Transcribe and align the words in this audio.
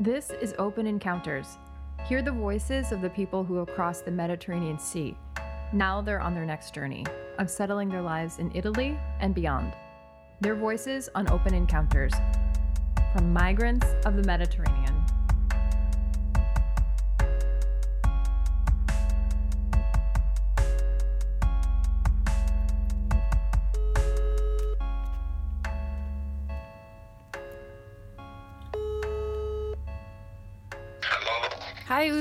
This 0.00 0.30
is 0.30 0.56
Open 0.58 0.88
Encounters. 0.88 1.56
Hear 2.08 2.20
the 2.20 2.32
voices 2.32 2.90
of 2.90 3.00
the 3.00 3.10
people 3.10 3.44
who 3.44 3.54
have 3.58 3.68
crossed 3.68 4.04
the 4.04 4.10
Mediterranean 4.10 4.76
Sea. 4.76 5.16
Now 5.72 6.02
they're 6.02 6.20
on 6.20 6.34
their 6.34 6.44
next 6.44 6.74
journey 6.74 7.06
of 7.38 7.48
settling 7.48 7.90
their 7.90 8.02
lives 8.02 8.40
in 8.40 8.50
Italy 8.56 8.98
and 9.20 9.36
beyond. 9.36 9.72
Their 10.40 10.56
voices 10.56 11.08
on 11.14 11.30
Open 11.30 11.54
Encounters 11.54 12.12
from 13.12 13.32
migrants 13.32 13.86
of 14.04 14.16
the 14.16 14.24
Mediterranean. 14.24 14.83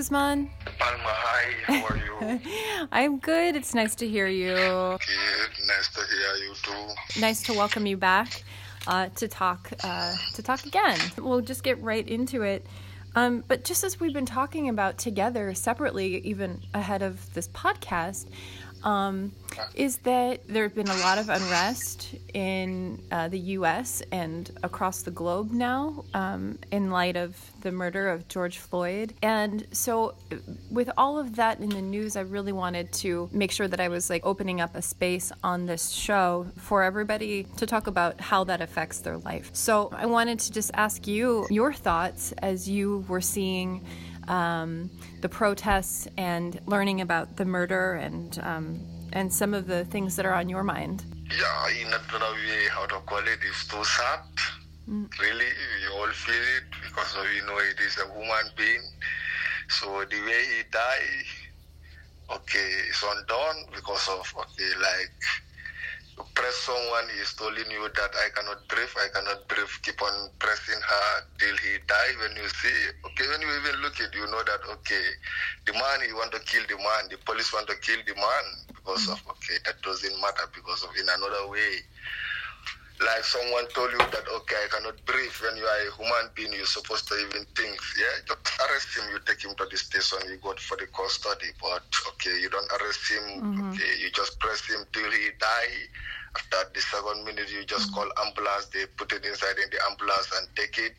Hi, 0.04 0.08
Usman. 0.08 0.50
Palma. 0.80 1.04
Hi, 1.06 1.54
how 1.64 1.86
are 1.86 1.98
you? 1.98 2.42
I'm 2.92 3.20
good. 3.20 3.56
It's 3.56 3.74
nice 3.74 3.96
to 3.96 4.08
hear 4.08 4.28
you. 4.28 4.54
Good, 4.54 5.00
nice 5.66 5.88
to 5.94 6.02
hear 6.02 6.46
you 6.46 6.54
too. 6.62 7.22
Nice 7.22 7.42
to 7.44 7.54
welcome 7.54 7.86
you 7.86 7.96
back 7.96 8.44
uh, 8.86 9.08
to 9.16 9.30
talk 9.30 9.72
uh, 9.82 10.14
to 10.34 10.44
talk 10.44 10.66
again. 10.66 11.00
We'll 11.18 11.40
just 11.40 11.64
get 11.64 11.82
right 11.82 12.06
into 12.06 12.42
it. 12.42 12.66
Um, 13.16 13.46
but 13.48 13.64
just 13.64 13.86
as 13.86 14.02
we've 14.02 14.12
been 14.12 14.26
talking 14.26 14.68
about 14.68 14.98
together 14.98 15.54
separately, 15.54 16.18
even 16.26 16.60
ahead 16.74 17.02
of 17.02 17.34
this 17.34 17.48
podcast, 17.48 18.26
um, 18.84 19.32
is 19.76 19.98
that 20.00 20.48
there 20.48 20.64
have 20.64 20.76
been 20.76 20.90
a 20.90 20.98
lot 20.98 21.18
of 21.18 21.30
unrest 21.30 22.16
in 22.34 23.02
uh, 23.12 23.28
the 23.28 23.40
U.S. 23.40 24.02
and 24.12 24.50
across 24.64 25.04
the 25.04 25.12
globe 25.12 25.52
now 25.52 26.04
um, 26.14 26.60
in 26.72 26.92
light 26.92 27.16
of 27.16 27.38
the 27.62 27.72
murder 27.72 28.10
of 28.10 28.28
George 28.28 28.58
Floyd. 28.58 29.14
And 29.22 29.66
so, 29.72 30.16
with 30.70 30.90
all 30.98 31.18
of 31.18 31.36
that 31.38 31.60
in 31.60 31.70
the 31.70 31.82
news, 31.82 32.16
I 32.16 32.22
really 32.22 32.52
wanted 32.52 32.92
to 32.94 33.30
make 33.32 33.52
sure 33.52 33.68
that 33.68 33.80
I 33.80 33.88
was 33.88 34.10
like 34.10 34.26
opening 34.26 34.60
up 34.60 34.76
a 34.76 34.82
space 34.82 35.32
on 35.44 35.66
this 35.66 35.90
show 35.90 36.48
for 36.58 36.84
everybody 36.84 37.44
to 37.58 37.66
talk 37.66 37.88
about 37.88 38.20
how 38.20 38.44
that 38.46 38.62
affects 38.62 39.00
their 39.00 39.18
life. 39.18 39.50
So, 39.54 39.90
I 39.94 40.06
wanted 40.06 40.40
to 40.40 40.52
just 40.52 40.72
ask 40.74 41.08
you 41.08 41.46
your 41.50 41.74
thoughts 41.74 42.32
as 42.34 42.70
you 42.70 43.06
were 43.08 43.22
seeing 43.22 43.86
um, 44.28 44.90
the 45.22 45.30
protests 45.30 46.08
and 46.18 46.60
learning 46.66 47.02
about 47.02 47.38
the 47.38 47.46
murder 47.46 47.96
and 47.96 48.40
um, 48.44 48.80
and 49.14 49.32
some 49.32 49.54
of 49.54 49.68
the 49.68 49.86
things 49.86 50.16
that 50.16 50.26
are 50.26 50.34
on 50.34 50.50
your 50.50 50.64
mind. 50.64 51.06
Yeah, 51.30 51.82
in 51.82 51.88
another 51.88 52.34
way, 52.34 52.68
how 52.72 52.86
to 52.88 52.96
call 53.06 53.20
it, 53.20 53.40
is 53.44 53.68
too 53.68 53.84
sad. 53.84 54.20
Really, 54.88 55.46
we 55.46 55.98
all 55.98 56.12
feel 56.12 56.36
it 56.36 56.64
because 56.84 57.16
we 57.16 57.46
know 57.48 57.58
it 57.60 57.80
is 57.80 57.98
a 57.98 58.06
human 58.12 58.52
being. 58.58 58.82
So 59.70 60.04
the 60.10 60.22
way 60.22 60.44
he 60.58 60.64
died, 60.72 62.38
okay, 62.38 62.70
it's 62.90 63.04
undone 63.04 63.66
because 63.74 64.08
of 64.10 64.34
okay, 64.38 64.72
like 64.82 65.22
press 66.36 66.56
someone 66.66 67.10
is 67.22 67.34
telling 67.34 67.70
you 67.72 67.90
that 67.90 68.12
I 68.14 68.28
cannot 68.36 68.68
breathe, 68.68 68.94
I 68.98 69.08
cannot 69.14 69.48
breathe, 69.48 69.74
keep 69.82 70.02
on 70.02 70.30
pressing 70.40 70.82
her 70.82 71.10
till 71.40 71.58
he 71.58 71.82
die. 71.88 72.14
When 72.22 72.38
you 72.38 72.50
see, 72.50 72.78
okay, 73.06 73.28
when 73.30 73.42
you 73.42 73.50
even 73.50 73.82
look 73.82 74.00
at, 74.00 74.14
you 74.14 74.26
know 74.28 74.44
that 74.44 74.62
okay, 74.78 75.06
the 75.66 75.74
man 75.74 76.06
he 76.06 76.14
want 76.14 76.32
to 76.34 76.40
kill 76.46 76.64
the 76.70 76.78
man, 76.78 77.10
the 77.10 77.18
police 77.26 77.54
want 77.54 77.68
to 77.68 77.76
kill 77.82 78.00
the 78.06 78.16
man 78.16 78.46
because 78.68 79.10
of 79.10 79.22
okay, 79.30 79.58
that 79.66 79.82
doesn't 79.82 80.22
matter 80.22 80.46
because 80.54 80.84
of 80.84 80.90
in 80.96 81.08
another 81.10 81.50
way. 81.50 81.82
Like 83.02 83.26
someone 83.26 83.66
told 83.74 83.92
you 83.92 83.98
that 83.98 84.26
okay, 84.30 84.56
I 84.56 84.68
cannot 84.70 85.02
breathe. 85.06 85.34
When 85.42 85.58
you 85.58 85.66
are 85.66 85.82
a 85.82 85.92
human 85.98 86.30
being, 86.36 86.54
you're 86.54 86.70
supposed 86.70 87.08
to 87.10 87.16
even 87.26 87.44
think. 87.58 87.74
Yeah, 87.98 88.14
just 88.30 88.46
arrest 88.62 88.94
him. 88.94 89.10
You 89.10 89.20
take 89.26 89.42
him 89.42 89.56
to 89.58 89.66
the 89.66 89.78
station. 89.78 90.20
You 90.30 90.38
go 90.38 90.54
for 90.62 90.78
the 90.78 90.86
custody. 90.94 91.50
But 91.58 91.84
okay, 92.14 92.38
you 92.40 92.50
don't 92.54 92.70
arrest 92.78 93.02
him. 93.10 93.26
Mm-hmm. 93.42 93.70
Okay, 93.74 93.92
you 93.98 94.12
just 94.14 94.40
press 94.40 94.62
him 94.70 94.86
till 94.94 95.10
he 95.10 95.34
die. 95.42 95.74
After 96.38 96.70
the 96.74 96.82
second 96.82 97.26
minute, 97.26 97.50
you 97.50 97.66
just 97.66 97.90
mm-hmm. 97.92 98.10
call 98.10 98.26
ambulance. 98.26 98.70
They 98.70 98.86
put 98.98 99.12
it 99.12 99.26
inside 99.26 99.58
in 99.58 99.70
the 99.74 99.82
ambulance 99.90 100.30
and 100.38 100.46
take 100.56 100.78
it. 100.78 100.94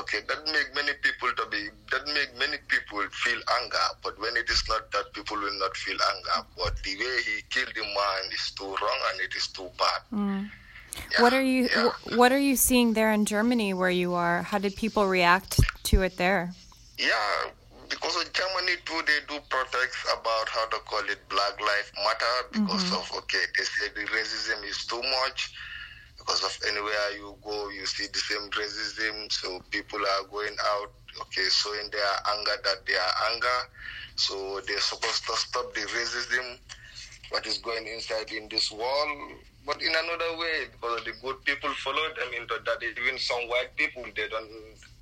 Okay, 0.00 0.24
that 0.28 0.40
make 0.48 0.72
many 0.74 0.96
people 1.04 1.28
to 1.28 1.44
be. 1.52 1.68
That 1.92 2.08
make 2.08 2.32
many 2.40 2.56
people 2.72 3.04
feel 3.12 3.40
anger. 3.60 3.86
But 4.02 4.18
when 4.18 4.32
it 4.36 4.48
is 4.48 4.64
not 4.68 4.90
that, 4.92 5.12
people 5.12 5.36
will 5.36 5.58
not 5.60 5.76
feel 5.76 5.96
anger. 6.00 6.48
But 6.56 6.72
the 6.82 6.96
way 6.96 7.16
he 7.20 7.44
killed 7.52 7.72
the 7.76 7.84
man 7.84 8.32
is 8.32 8.48
too 8.56 8.72
wrong 8.80 9.00
and 9.12 9.20
it 9.20 9.36
is 9.36 9.48
too 9.48 9.68
bad. 9.76 10.00
Mm. 10.08 10.48
Yeah, 11.12 11.22
What 11.22 11.32
are 11.32 11.42
you 11.42 11.68
yeah. 11.74 11.90
What 12.16 12.32
are 12.32 12.38
you 12.38 12.56
seeing 12.56 12.94
there 12.94 13.12
in 13.12 13.24
Germany 13.24 13.74
where 13.74 13.90
you 13.90 14.14
are? 14.14 14.42
How 14.42 14.58
did 14.58 14.76
people 14.76 15.06
react 15.06 15.60
to 15.84 16.02
it 16.02 16.16
there? 16.16 16.52
Yeah, 16.98 17.50
because 17.88 18.16
in 18.16 18.28
Germany 18.32 18.76
too, 18.84 19.00
they 19.06 19.20
do 19.28 19.40
protests 19.48 20.04
about 20.12 20.48
how 20.48 20.66
to 20.66 20.78
call 20.84 21.04
it 21.08 21.20
Black 21.28 21.60
Lives 21.60 21.92
Matter 21.96 22.36
because 22.52 22.84
mm-hmm. 22.84 23.12
of 23.12 23.18
okay, 23.24 23.44
they 23.56 23.64
say 23.64 23.88
the 23.94 24.06
racism 24.10 24.64
is 24.68 24.84
too 24.84 25.02
much. 25.22 25.54
Because 26.18 26.44
of 26.44 26.58
anywhere 26.68 26.92
you 27.16 27.36
go, 27.42 27.70
you 27.70 27.86
see 27.86 28.06
the 28.12 28.18
same 28.18 28.50
racism. 28.50 29.32
So 29.32 29.60
people 29.70 30.00
are 30.00 30.26
going 30.28 30.56
out, 30.76 30.92
okay, 31.22 31.48
showing 31.48 31.88
their 31.90 32.12
anger 32.36 32.56
that 32.64 32.84
they 32.86 32.94
are 32.94 33.32
anger. 33.32 33.58
So 34.16 34.60
they're 34.66 34.80
supposed 34.80 35.24
to 35.26 35.36
stop 35.36 35.72
the 35.74 35.80
racism, 35.80 36.58
what 37.30 37.46
is 37.46 37.58
going 37.58 37.86
inside 37.86 38.30
in 38.32 38.48
this 38.48 38.70
wall. 38.70 39.30
But 39.68 39.84
in 39.84 39.92
another 39.92 40.32
way, 40.40 40.72
because 40.72 41.04
the 41.04 41.12
good 41.20 41.44
people 41.44 41.68
follow 41.84 42.08
them 42.16 42.32
into 42.40 42.56
that. 42.64 42.80
Even 42.80 43.18
some 43.20 43.44
white 43.52 43.76
people, 43.76 44.02
they 44.16 44.26
don't 44.32 44.48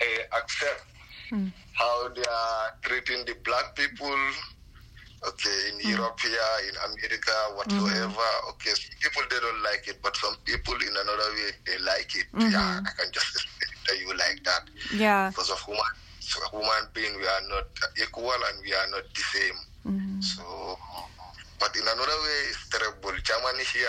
uh, 0.02 0.38
accept 0.42 0.82
hmm. 1.30 1.54
how 1.72 2.08
they 2.10 2.26
are 2.26 2.74
treating 2.82 3.24
the 3.30 3.38
black 3.46 3.76
people. 3.76 4.18
Okay, 5.22 5.58
in 5.70 5.78
hmm. 5.80 5.90
Europe 5.94 6.18
here, 6.18 6.52
in 6.66 6.74
America, 6.82 7.36
whatsoever. 7.54 8.10
Hmm. 8.10 8.50
Okay, 8.58 8.74
some 8.74 8.98
people 8.98 9.22
they 9.30 9.38
don't 9.38 9.62
like 9.62 9.86
it, 9.86 10.02
but 10.02 10.16
some 10.18 10.34
people 10.44 10.74
in 10.74 10.94
another 10.98 11.30
way 11.38 11.50
they 11.64 11.78
like 11.86 12.10
it. 12.18 12.26
Yeah, 12.34 12.82
I 12.82 12.90
can 12.98 13.12
just 13.14 13.46
tell 13.86 13.96
you 13.96 14.10
like 14.18 14.42
that 14.44 14.64
Yeah. 14.92 15.30
because 15.30 15.50
of 15.50 15.60
human 15.62 15.94
so 16.18 16.42
human 16.50 16.84
being 16.92 17.14
we 17.16 17.26
are 17.26 17.46
not 17.48 17.70
equal 18.02 18.34
and 18.34 18.56
we 18.62 18.74
are 18.74 18.88
not 18.90 19.06
the 19.14 19.24
same 19.30 19.58
so 20.20 20.42
but 21.60 21.70
in 21.76 21.82
another 21.82 22.18
way 22.26 22.38
it's 22.50 22.68
terrible 22.68 23.14
germany 23.22 23.64
here 23.72 23.86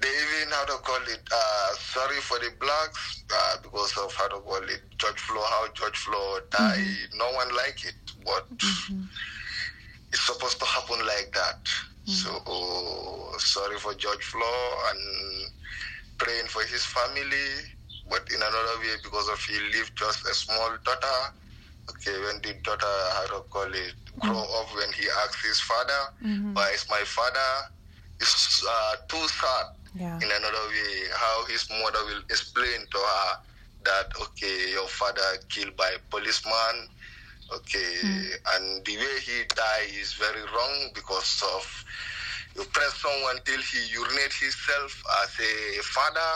they 0.00 0.08
even 0.08 0.50
how 0.50 0.64
to 0.64 0.78
call 0.84 1.02
it 1.08 1.22
uh, 1.32 1.68
sorry 1.78 2.20
for 2.20 2.38
the 2.38 2.50
blacks 2.60 3.24
uh, 3.34 3.56
because 3.62 3.92
of 4.04 4.14
how 4.18 4.28
to 4.28 4.38
call 4.40 4.62
it 4.62 4.82
George 4.98 5.18
Floyd 5.18 5.44
how 5.50 5.66
George 5.74 5.96
Floyd 5.96 6.42
died 6.50 7.08
no 7.18 7.30
one 7.32 7.50
like 7.56 7.78
it 7.84 7.98
but 8.24 8.46
it's 10.12 10.26
supposed 10.26 10.58
to 10.58 10.66
happen 10.66 10.98
like 11.06 11.30
that 11.34 11.60
so 12.08 12.30
sorry 13.38 13.76
for 13.76 13.92
George 13.94 14.22
Floyd 14.24 14.74
and 14.90 15.50
praying 16.18 16.46
for 16.46 16.62
his 16.62 16.84
family, 16.84 17.48
but 18.08 18.24
in 18.34 18.40
another 18.40 18.76
way 18.80 18.96
because 19.04 19.28
of 19.28 19.38
he 19.44 19.54
lived 19.76 19.92
just 19.96 20.24
a 20.26 20.34
small 20.34 20.70
daughter. 20.84 21.18
Okay, 21.90 22.16
when 22.24 22.40
the 22.42 22.54
daughter, 22.64 22.94
how 23.14 23.26
to 23.28 23.44
call 23.48 23.68
it, 23.72 23.94
grow 24.20 24.40
up, 24.40 24.68
when 24.76 24.92
he 24.92 25.06
asked 25.24 25.44
his 25.44 25.60
father, 25.60 26.02
why 26.54 26.70
is 26.74 26.84
my 26.90 27.02
father? 27.04 27.50
It's 28.20 28.64
uh, 28.68 28.96
too 29.08 29.26
sad. 29.28 29.66
Yeah. 29.94 30.16
In 30.16 30.30
another 30.30 30.66
way, 30.68 30.94
how 31.14 31.44
his 31.46 31.68
mother 31.70 32.04
will 32.04 32.22
explain 32.30 32.86
to 32.90 32.98
her 32.98 33.28
that 33.84 34.06
okay, 34.20 34.72
your 34.72 34.88
father 34.88 35.38
killed 35.48 35.76
by 35.76 35.90
a 35.96 35.98
policeman. 36.10 36.88
Okay, 37.54 37.94
hmm. 38.02 38.22
and 38.56 38.84
the 38.84 38.96
way 38.96 39.16
he 39.24 39.44
died 39.56 39.88
is 39.98 40.12
very 40.14 40.42
wrong 40.52 40.90
because 40.94 41.42
of 41.56 41.84
you 42.56 42.64
press 42.64 42.94
someone 43.00 43.38
till 43.44 43.60
he 43.60 43.94
urinate 43.94 44.32
himself 44.34 45.02
as 45.22 45.30
a 45.40 45.82
father. 45.82 46.32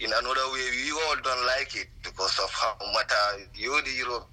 In 0.00 0.12
another 0.12 0.46
way, 0.52 0.66
we 0.70 0.92
all 0.92 1.16
don't 1.22 1.46
like 1.46 1.74
it 1.74 1.88
because 2.04 2.38
of 2.38 2.50
how 2.52 2.76
matter 2.92 3.48
you 3.54 3.80
the 3.82 3.90
Europe 3.90 4.28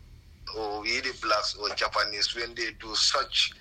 oh, 0.56 0.77
or 0.77 0.81
we 0.81 1.00
the 1.00 1.13
blacks 1.21 1.56
or 1.59 1.69
Japanese 1.69 2.36
when 2.36 2.53
they 2.53 2.69
do 2.80 2.94
such 2.94 3.51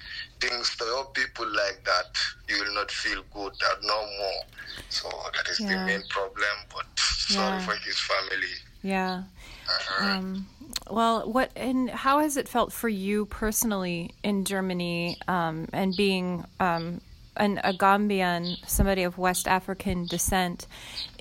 things 0.49 0.77
to 0.77 0.85
your 0.85 1.05
people 1.07 1.47
like 1.47 1.81
that, 1.85 2.07
you 2.49 2.63
will 2.63 2.75
not 2.75 2.91
feel 2.91 3.23
good 3.33 3.53
uh, 3.53 3.75
no 3.83 3.99
more. 4.19 4.43
So 4.89 5.09
that 5.35 5.49
is 5.51 5.61
Yeah. 5.61 5.69
the 5.71 5.87
main 5.87 6.03
problem. 6.09 6.57
But 6.75 6.87
sorry 6.99 7.59
Yeah. 7.59 7.67
for 7.67 7.75
his 7.77 7.99
family. 8.01 8.55
Yeah. 8.83 9.23
Uh-huh. 9.69 10.05
Um, 10.19 10.47
well, 10.91 11.31
what 11.31 11.51
and 11.57 11.89
how 11.91 12.19
has 12.21 12.37
it 12.37 12.49
felt 12.49 12.73
for 12.73 12.89
you 12.89 13.25
personally 13.27 14.15
in 14.23 14.45
Germany 14.45 15.17
um, 15.27 15.69
and 15.73 15.97
being 15.97 16.45
um, 16.61 17.01
an, 17.37 17.59
a 17.65 17.73
Gambian, 17.73 18.57
somebody 18.69 19.03
of 19.03 19.17
West 19.17 19.49
African 19.49 20.07
descent 20.07 20.67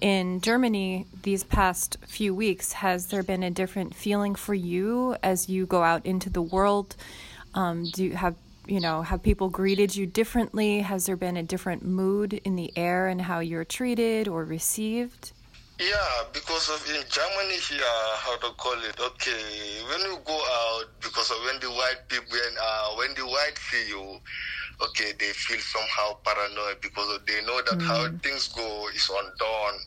in 0.01 0.41
Germany 0.41 1.07
these 1.23 1.43
past 1.45 1.97
few 2.05 2.35
weeks? 2.35 2.73
Has 2.73 3.07
there 3.07 3.23
been 3.23 3.43
a 3.43 3.51
different 3.51 3.95
feeling 3.95 4.35
for 4.35 4.53
you 4.53 5.15
as 5.23 5.47
you 5.47 5.65
go 5.65 5.83
out 5.83 6.05
into 6.05 6.29
the 6.29 6.41
world? 6.41 6.95
Um, 7.55 7.85
do 7.93 8.03
you 8.03 8.15
have 8.15 8.35
you 8.67 8.79
know 8.79 9.01
have 9.01 9.21
people 9.21 9.49
greeted 9.49 9.95
you 9.95 10.05
differently? 10.05 10.79
Has 10.79 11.05
there 11.05 11.17
been 11.17 11.37
a 11.37 11.43
different 11.43 11.85
mood 11.85 12.33
in 12.45 12.55
the 12.55 12.71
air 12.75 13.07
and 13.07 13.21
how 13.21 13.39
you're 13.39 13.65
treated 13.65 14.27
or 14.27 14.43
received? 14.45 15.33
Yeah, 15.79 16.23
because 16.31 16.69
of 16.69 16.85
in 16.87 17.01
Germany 17.09 17.57
here, 17.57 17.81
how 18.17 18.37
to 18.37 18.53
call 18.55 18.77
it? 18.83 18.99
Okay, 18.99 19.81
when 19.89 20.01
you 20.01 20.19
go 20.23 20.37
out, 20.37 20.85
because 21.01 21.31
of 21.31 21.37
when 21.45 21.59
the 21.59 21.71
white 21.71 22.07
people, 22.09 22.29
when 22.29 22.53
uh, 22.61 22.89
when 22.95 23.13
the 23.15 23.25
white 23.25 23.57
see 23.57 23.89
you, 23.89 24.19
okay, 24.81 25.13
they 25.19 25.33
feel 25.33 25.59
somehow 25.59 26.17
paranoid 26.23 26.79
because 26.81 27.19
they 27.25 27.41
know 27.45 27.59
that 27.65 27.81
how 27.81 28.07
things 28.21 28.49
go 28.49 28.87
is 28.95 29.09
undone. 29.09 29.79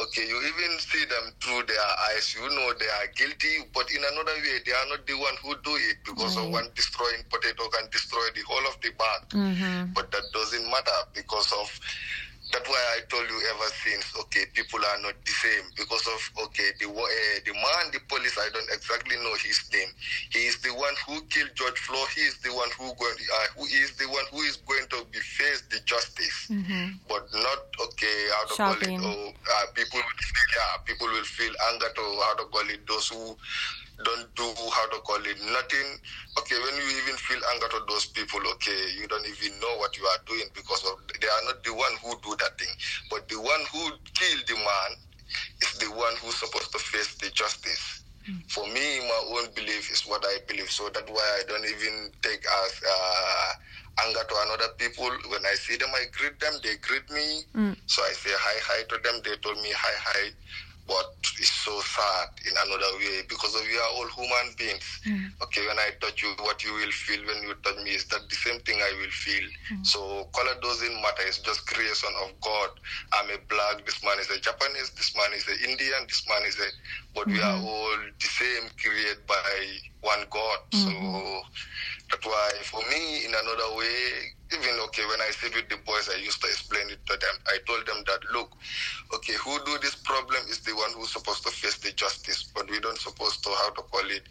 Okay, 0.00 0.22
you 0.28 0.38
even 0.46 0.78
see 0.78 1.04
them 1.06 1.32
through 1.42 1.66
their 1.66 1.88
eyes. 2.14 2.34
You 2.38 2.48
know 2.48 2.72
they 2.78 2.86
are 2.86 3.08
guilty, 3.16 3.66
but 3.74 3.90
in 3.90 3.98
another 3.98 4.38
way, 4.38 4.58
they 4.64 4.70
are 4.70 4.88
not 4.90 5.04
the 5.06 5.14
one 5.18 5.34
who 5.42 5.54
do 5.64 5.74
it 5.74 5.96
because 6.06 6.36
of 6.36 6.50
one 6.50 6.68
destroying 6.76 7.22
potato 7.28 7.66
can 7.68 7.90
destroy 7.90 8.22
the 8.34 8.42
whole 8.46 8.66
of 8.68 8.78
the 8.80 8.90
bag. 8.94 9.28
Mm-hmm. 9.30 9.92
But 9.94 10.12
that 10.12 10.22
doesn't 10.32 10.70
matter 10.70 10.98
because 11.14 11.52
of 11.60 11.80
that's 12.52 12.68
why 12.68 12.82
I 12.96 13.00
told 13.10 13.28
you 13.28 13.40
ever 13.54 13.68
since, 13.84 14.06
okay, 14.24 14.44
people 14.54 14.80
are 14.80 15.00
not 15.02 15.14
the 15.24 15.32
same 15.32 15.64
because 15.76 16.06
of 16.08 16.20
okay, 16.48 16.70
the 16.80 16.88
uh, 16.88 17.38
the 17.44 17.52
man, 17.52 17.92
the 17.92 18.00
police, 18.08 18.36
I 18.38 18.48
don't 18.52 18.70
exactly 18.72 19.16
know 19.16 19.34
his 19.44 19.60
name. 19.72 19.88
He 20.32 20.46
is 20.48 20.56
the 20.64 20.72
one 20.72 20.94
who 21.06 21.20
killed 21.28 21.52
George 21.54 21.78
Floyd. 21.78 22.08
He 22.14 22.22
is 22.22 22.38
the 22.40 22.52
one 22.54 22.68
who 22.78 22.88
going, 22.96 23.20
uh, 23.20 23.48
who 23.56 23.64
is 23.68 23.96
the 24.00 24.08
one 24.08 24.24
who 24.32 24.40
is 24.48 24.56
going 24.64 24.86
to 24.90 25.04
be 25.12 25.20
faced 25.20 25.70
the 25.70 25.80
justice, 25.84 26.48
but 27.08 27.24
not 27.34 27.60
okay. 27.84 28.18
How 28.32 28.44
to 28.48 28.54
call 28.56 28.80
it? 28.80 29.00
Oh, 29.04 29.28
uh, 29.28 29.66
people 29.74 30.00
will 30.00 30.22
feel, 30.24 30.48
yeah, 30.56 30.72
people 30.86 31.08
will 31.08 31.28
feel 31.28 31.52
anger 31.72 31.90
to 31.94 32.02
how 32.24 32.34
to 32.40 32.44
call 32.48 32.68
it. 32.68 32.80
Those 32.88 33.08
who 33.08 33.36
don't 34.04 34.28
do 34.36 34.46
how 34.72 34.86
to 34.90 34.98
call 35.06 35.20
it 35.24 35.38
nothing. 35.52 35.88
Okay, 36.38 36.58
when 36.62 36.74
you 36.76 36.88
even 37.02 37.16
feel 37.16 37.40
anger 37.54 37.68
to 37.72 37.80
those 37.88 38.06
people, 38.14 38.40
okay, 38.56 38.80
you 38.98 39.08
don't 39.08 39.26
even 39.26 39.58
know 39.60 39.74
what 39.78 39.96
you 39.98 40.04
are 40.06 40.22
doing 40.26 40.46
because 40.54 40.84
of 40.86 40.98
they 41.20 41.28
are 41.28 41.44
not 41.46 41.62
the 41.64 41.74
one 41.74 41.94
who 42.02 42.14
do 42.22 42.36
that 42.38 42.54
thing, 42.58 42.72
but 43.10 43.28
the 43.28 43.40
one 43.40 43.62
who 43.72 43.82
killed 44.14 44.44
the 44.48 44.56
man 44.56 44.90
is 45.62 45.72
the 45.78 45.90
one 45.92 46.14
who's 46.22 46.36
supposed 46.36 46.72
to 46.72 46.78
face 46.78 47.16
the 47.16 47.30
justice. 47.30 48.04
For 48.48 48.64
me, 48.68 49.00
my 49.00 49.22
own 49.40 49.48
belief 49.54 49.90
is 49.92 50.02
what 50.06 50.24
I 50.24 50.38
believe, 50.48 50.70
so 50.70 50.90
that's 50.94 51.10
why 51.10 51.26
I 51.40 51.42
don't 51.48 51.64
even 51.64 52.10
take 52.22 52.44
as 52.44 52.72
uh, 52.84 53.50
anger 54.06 54.20
to 54.28 54.36
another 54.46 54.70
people. 54.78 55.10
When 55.30 55.44
I 55.46 55.54
see 55.56 55.76
them, 55.76 55.90
I 55.94 56.06
greet 56.16 56.38
them. 56.40 56.54
They 56.62 56.76
greet 56.82 57.08
me, 57.10 57.42
so 57.86 58.02
I 58.02 58.12
say 58.12 58.30
hi 58.32 58.56
hi 58.64 58.82
to 58.90 58.96
them. 59.04 59.22
They 59.24 59.36
told 59.42 59.56
me 59.62 59.70
hi 59.72 59.94
hi. 60.04 60.30
But 60.88 61.20
it's 61.36 61.52
so 61.52 61.78
sad 61.84 62.32
in 62.48 62.54
another 62.56 62.96
way 62.96 63.20
because 63.28 63.52
we 63.60 63.76
are 63.76 63.90
all 63.92 64.08
human 64.16 64.56
beings. 64.56 64.88
Mm. 65.04 65.36
Okay, 65.44 65.66
when 65.68 65.78
I 65.78 65.90
touch 66.00 66.22
you, 66.22 66.32
what 66.40 66.64
you 66.64 66.72
will 66.72 66.90
feel 66.90 67.20
when 67.28 67.42
you 67.44 67.52
touch 67.62 67.76
me 67.84 67.92
is 67.92 68.06
that 68.06 68.24
the 68.28 68.34
same 68.34 68.58
thing 68.60 68.80
I 68.80 68.92
will 68.96 69.12
feel. 69.12 69.46
Mm. 69.70 69.84
So 69.84 70.24
color 70.32 70.56
doesn't 70.62 70.96
matter. 71.02 71.28
It's 71.28 71.38
just 71.38 71.66
creation 71.66 72.08
of 72.24 72.32
God. 72.40 72.70
I'm 73.12 73.28
a 73.28 73.38
black. 73.52 73.84
This 73.84 74.02
man 74.02 74.18
is 74.18 74.30
a 74.30 74.40
Japanese. 74.40 74.90
This 74.96 75.14
man 75.14 75.36
is 75.36 75.46
an 75.46 75.58
Indian. 75.68 76.08
This 76.08 76.24
man 76.26 76.42
is 76.48 76.56
a. 76.58 76.68
But 77.14 77.26
we 77.26 77.36
are 77.36 77.52
mm-hmm. 77.52 77.68
all 77.68 77.98
the 78.18 78.26
same, 78.26 78.70
created 78.80 79.26
by 79.26 79.36
one 80.00 80.24
God. 80.30 80.58
So 80.72 80.88
mm-hmm. 80.88 81.44
that's 82.10 82.24
why, 82.24 82.50
for 82.64 82.80
me, 82.88 83.26
in 83.26 83.32
another 83.36 83.76
way, 83.76 84.32
even 84.52 84.80
okay, 84.88 85.04
when 85.06 85.20
I 85.20 85.30
sit 85.30 85.54
with 85.54 85.68
the 85.68 85.76
boys, 85.84 86.08
I 86.08 86.18
used 86.20 86.40
to 86.40 86.48
explain 86.48 86.88
it 86.90 87.04
to 87.06 87.12
them. 87.16 87.36
I 87.48 87.58
told 87.66 87.86
them 87.86 88.02
that 88.06 88.20
look, 88.32 88.56
okay, 89.14 89.34
who 89.34 89.58
do 89.64 89.76
this 89.82 89.94
problem 89.96 90.42
is 90.48 90.60
the 90.60 90.74
one 90.74 90.90
who's 90.94 91.12
supposed 91.12 91.42
to 91.44 91.50
face 91.50 91.78
the 91.78 91.92
justice, 91.92 92.50
but 92.54 92.68
we 92.70 92.80
don't 92.80 92.98
supposed 92.98 93.44
to 93.44 93.50
how 93.50 93.70
to 93.70 93.82
call 93.82 94.08
it, 94.08 94.22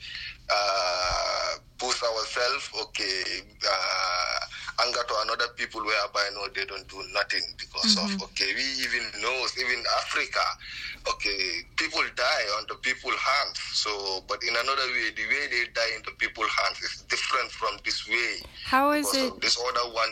uh, 0.50 1.62
push 1.78 2.02
ourselves, 2.02 2.70
okay, 2.82 3.24
uh, 3.62 4.40
anger 4.86 5.02
to 5.08 5.16
another 5.26 5.50
people 5.56 5.82
whereby 5.82 6.26
no, 6.34 6.48
they 6.54 6.66
don't 6.66 6.88
do 6.88 7.02
nothing 7.14 7.42
because 7.58 7.98
of 7.98 8.24
okay, 8.30 8.54
we 8.54 8.66
even 8.86 9.06
knows 9.22 9.58
even 9.58 9.84
Africa, 9.98 10.42
okay, 11.10 11.62
people 11.78 12.02
die 12.16 12.46
on 12.58 12.66
the 12.70 12.76
people 12.76 13.12
hands. 13.12 13.60
So, 13.74 14.24
but 14.28 14.42
in 14.44 14.54
another 14.56 14.88
way, 14.94 15.10
the 15.16 15.26
way 15.26 15.44
they 15.50 15.72
die 15.74 15.94
in 15.96 16.02
the 16.06 16.12
people 16.18 16.44
hands 16.44 16.82
is 16.82 17.04
different 17.10 17.52
from 17.52 17.78
this 17.86 18.08
way. 18.08 18.42
How 18.66 18.92
is 18.92 19.14
it? 19.14 19.42
this 19.42 19.58
other 19.58 19.94
one 19.94 20.07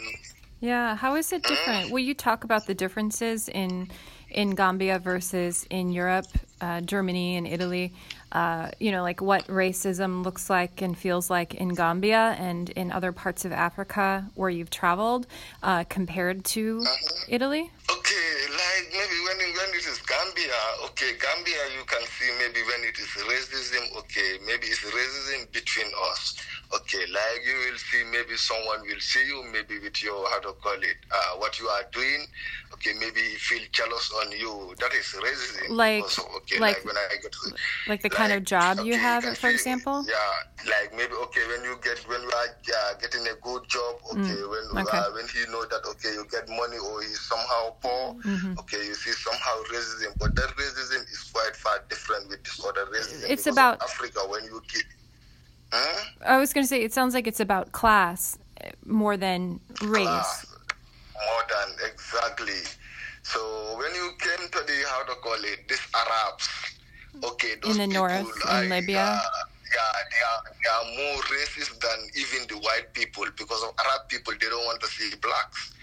Yeah, 0.61 0.95
how 0.95 1.15
is 1.15 1.31
it 1.31 1.43
different? 1.43 1.91
Will 1.91 1.99
you 1.99 2.13
talk 2.13 2.43
about 2.43 2.65
the 2.65 2.73
differences 2.73 3.49
in 3.49 3.89
in 4.29 4.55
Gambia 4.55 4.99
versus 4.99 5.65
in 5.69 5.91
Europe, 5.91 6.25
uh, 6.59 6.81
Germany, 6.81 7.37
and 7.37 7.45
Italy? 7.45 7.93
Uh, 8.31 8.71
you 8.79 8.91
know, 8.91 9.03
like 9.03 9.21
what 9.21 9.45
racism 9.47 10.23
looks 10.25 10.49
like 10.49 10.81
and 10.81 10.97
feels 10.97 11.29
like 11.29 11.53
in 11.53 11.69
Gambia 11.69 12.35
and 12.39 12.69
in 12.71 12.91
other 12.91 13.11
parts 13.11 13.45
of 13.45 13.51
Africa 13.51 14.25
where 14.35 14.49
you've 14.49 14.69
traveled, 14.69 15.27
uh, 15.61 15.83
compared 15.87 16.43
to 16.45 16.83
Italy. 17.29 17.69
Okay, 17.91 18.29
like 18.51 18.85
maybe 18.91 19.17
when 19.27 19.37
when 19.55 19.64
it 19.75 19.85
is 19.85 19.99
Gambia, 20.07 20.55
okay, 20.85 21.11
Gambia 21.19 21.61
you 21.77 21.83
can 21.85 22.01
see 22.07 22.29
maybe 22.39 22.61
when 22.63 22.81
it 22.87 22.97
is 22.97 23.11
racism, 23.27 23.83
okay, 23.99 24.39
maybe 24.45 24.67
it's 24.67 24.79
racism 24.81 25.51
between 25.51 25.87
us. 26.11 26.35
Okay, 26.73 27.03
like 27.11 27.41
you 27.45 27.55
will 27.71 27.77
see 27.77 28.03
maybe 28.11 28.35
someone 28.37 28.81
will 28.87 28.99
see 28.99 29.23
you 29.27 29.43
maybe 29.51 29.79
with 29.79 30.01
your 30.03 30.27
how 30.29 30.39
to 30.39 30.53
call 30.63 30.73
it, 30.79 30.97
uh, 31.11 31.37
what 31.37 31.59
you 31.59 31.67
are 31.67 31.83
doing. 31.93 32.25
Okay, 32.73 32.93
maybe 32.99 33.19
he 33.21 33.35
feel 33.35 33.61
jealous 33.71 34.11
on 34.23 34.31
you. 34.31 34.73
That 34.79 34.93
is 34.93 35.05
racism. 35.19 35.69
Like- 35.75 36.03
also, 36.03 36.23
okay, 36.37 36.59
like- 36.59 36.77
like, 36.77 36.85
when 36.85 36.97
I 36.97 37.15
get 37.21 37.31
to, 37.31 37.55
like 37.87 38.01
the 38.01 38.09
kind 38.09 38.33
of 38.33 38.43
job 38.43 38.79
you 38.79 38.97
have, 38.97 39.23
can 39.23 39.35
for 39.35 39.49
see- 39.49 39.55
example? 39.55 40.05
Yeah, 40.07 40.71
like 40.71 40.95
maybe 40.95 41.13
okay 41.29 41.45
when 41.47 41.63
you 41.63 41.77
get 41.83 41.99
when 42.07 42.21
you 42.21 42.31
are 42.31 42.49
uh, 42.49 42.93
getting 42.99 43.27
a 43.27 43.35
good 43.43 43.63
job, 43.69 43.95
okay, 44.13 44.39
when 44.43 44.63
Mm, 44.73 44.81
okay. 44.81 44.97
Uh, 44.97 45.11
when 45.13 45.27
he 45.27 45.45
know 45.51 45.63
that 45.65 45.83
okay 45.91 46.13
you 46.13 46.25
get 46.31 46.47
money 46.49 46.77
or 46.79 47.01
he's 47.01 47.21
somehow 47.21 47.69
poor, 47.81 48.15
Mm-hmm. 48.25 48.57
okay, 48.59 48.81
you 48.85 48.95
see 48.95 49.11
somehow 49.11 49.55
racism, 49.65 50.17
but 50.17 50.35
that 50.35 50.49
racism 50.55 51.03
is 51.11 51.29
quite 51.33 51.55
far 51.55 51.83
different 51.89 52.29
with 52.29 52.43
this 52.43 52.63
other 52.65 52.85
racism. 52.85 53.29
It's 53.29 53.47
about- 53.47 53.81
Africa 53.81 54.19
when 54.27 54.43
you 54.45 54.61
keep. 54.67 54.85
Huh? 55.71 56.03
I 56.25 56.37
was 56.37 56.53
going 56.53 56.63
to 56.63 56.67
say 56.67 56.83
it 56.83 56.93
sounds 56.93 57.13
like 57.13 57.27
it's 57.27 57.39
about 57.39 57.71
class 57.71 58.37
more 58.85 59.17
than 59.17 59.59
race. 59.81 60.05
Class. 60.05 60.45
More 61.13 61.43
than 61.49 61.89
exactly. 61.91 62.61
So 63.23 63.39
when 63.77 63.93
you 63.95 64.11
came 64.19 64.47
to 64.49 64.59
the 64.65 64.83
how 64.87 65.03
to 65.03 65.15
call 65.21 65.33
it, 65.33 65.67
these 65.67 65.81
Arabs, 65.95 66.47
okay, 67.23 67.55
those 67.61 67.77
the 67.77 67.87
people, 67.87 68.07
north, 68.07 68.31
in 68.51 68.69
Libya? 68.69 69.01
uh, 69.01 69.19
yeah, 69.73 69.91
they 70.11 70.21
are, 70.31 70.41
they 70.61 70.69
are 70.69 71.13
more 71.13 71.21
racist 71.23 71.79
than 71.79 71.99
even 72.15 72.47
the 72.47 72.55
white 72.61 72.93
people 72.93 73.25
because 73.37 73.63
of 73.63 73.73
Arab 73.79 74.07
people. 74.09 74.33
They 74.39 74.47
don't 74.47 74.65
want 74.65 74.79
to 74.81 74.87
see 74.87 75.09
blacks. 75.21 75.73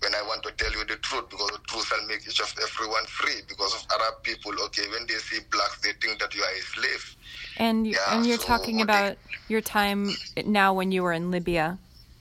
When 0.00 0.14
I 0.14 0.22
want 0.22 0.42
to 0.44 0.52
tell 0.52 0.70
you 0.72 0.84
the 0.84 0.96
truth, 0.96 1.28
because 1.28 1.50
the 1.50 1.58
truth 1.66 1.90
will 1.90 2.06
make 2.06 2.26
each 2.26 2.40
of 2.40 2.54
everyone 2.62 3.04
free. 3.06 3.42
Because 3.48 3.74
of 3.74 3.84
Arab 3.92 4.22
people, 4.22 4.52
okay, 4.66 4.86
when 4.90 5.06
they 5.08 5.14
see 5.14 5.40
blacks, 5.50 5.80
they 5.82 5.90
think 6.00 6.20
that 6.20 6.34
you 6.34 6.42
are 6.42 6.54
a 6.54 6.60
slave. 6.62 7.16
And 7.56 7.86
you, 7.86 7.94
Yeah, 7.94 8.14
and 8.16 8.26
you're 8.26 8.38
so 8.38 8.46
talking 8.46 8.78
what 8.78 8.86
they- 8.86 8.92
about 8.92 9.18
your 9.48 9.60
time 9.60 10.16
now 10.46 10.72
when 10.72 10.92
you 10.92 11.02
were 11.02 11.12
in 11.12 11.30
Libya. 11.32 11.78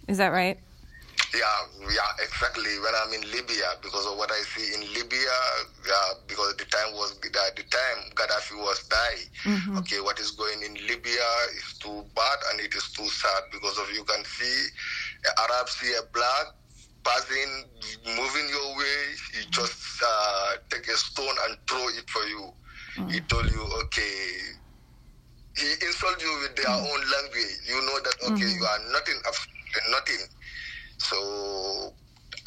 Is 0.08 0.18
that 0.18 0.30
right? 0.30 0.58
Yeah, 1.36 1.60
yeah, 1.92 2.12
exactly. 2.24 2.80
When 2.80 2.94
I'm 2.96 3.14
in 3.14 3.30
Libya, 3.30 3.66
because 3.84 4.08
of 4.08 4.18
what 4.18 4.32
I 4.32 4.42
see 4.56 4.74
in 4.74 4.82
Libya, 4.94 5.36
yeah, 5.86 6.14
because 6.26 6.56
the 6.58 6.66
time 6.66 6.94
was 6.94 7.20
the, 7.20 7.30
the 7.30 7.64
time 7.64 7.98
Gaddafi 8.16 8.58
was 8.58 8.82
dying. 8.88 9.78
Okay, 9.78 10.00
what 10.00 10.20
is 10.20 10.32
going 10.32 10.64
in 10.64 10.74
Libya 10.88 11.28
is 11.58 11.78
too 11.80 12.06
bad 12.16 12.38
and 12.50 12.62
it 12.62 12.74
is 12.74 12.90
too 12.92 13.06
sad 13.10 13.44
because 13.52 13.78
of 13.78 13.92
you 13.94 14.04
can 14.06 14.24
see 14.26 14.68
uh, 15.28 15.44
Arabs 15.44 15.74
see 15.74 15.94
a 15.94 16.02
black 16.14 16.46
passing, 17.04 17.66
moving 18.06 18.48
your 18.50 18.78
way, 18.78 19.00
he 19.34 19.50
just 19.50 20.02
uh, 20.06 20.56
take 20.70 20.88
a 20.88 20.98
stone 20.98 21.36
and 21.48 21.58
throw 21.68 21.88
it 21.90 22.10
for 22.10 22.24
you. 22.24 22.52
Mm. 22.98 23.12
He 23.12 23.20
told 23.22 23.50
you, 23.52 23.62
okay, 23.84 24.20
he 25.58 25.68
insult 25.86 26.22
you 26.22 26.40
with 26.42 26.56
their 26.56 26.66
mm. 26.66 26.82
own 26.82 27.02
language. 27.12 27.58
You 27.68 27.82
know 27.82 28.00
that 28.04 28.16
okay, 28.32 28.46
mm-hmm. 28.46 28.60
you 28.60 28.66
are 28.66 28.80
nothing, 28.92 29.20
absolutely 29.26 29.92
nothing. 29.92 30.24
So 30.98 31.94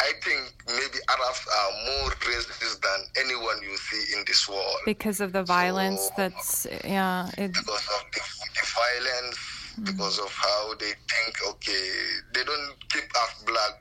I 0.00 0.12
think 0.24 0.64
maybe 0.66 0.98
Arabs 1.08 1.44
are 1.46 1.72
more 1.86 2.10
racist 2.10 2.80
than 2.80 3.00
anyone 3.24 3.62
you 3.62 3.76
see 3.76 4.16
in 4.16 4.24
this 4.26 4.48
world 4.48 4.80
Because 4.86 5.20
of 5.20 5.32
the 5.32 5.42
violence 5.42 6.00
So- 6.00 6.12
that's 6.16 6.66
yeah, 6.84 7.28
It's... 7.36 7.58
because 7.58 7.86
of 7.96 8.02
the, 8.12 8.20
the 8.54 8.66
violence, 8.80 9.38
mm. 9.78 9.84
because 9.84 10.18
of 10.18 10.32
how 10.32 10.74
they 10.74 10.92
think. 11.10 11.34
Okay, 11.50 11.88
they 12.34 12.44
don't 12.44 12.74
keep 12.88 13.04
us 13.04 13.44
black. 13.46 13.74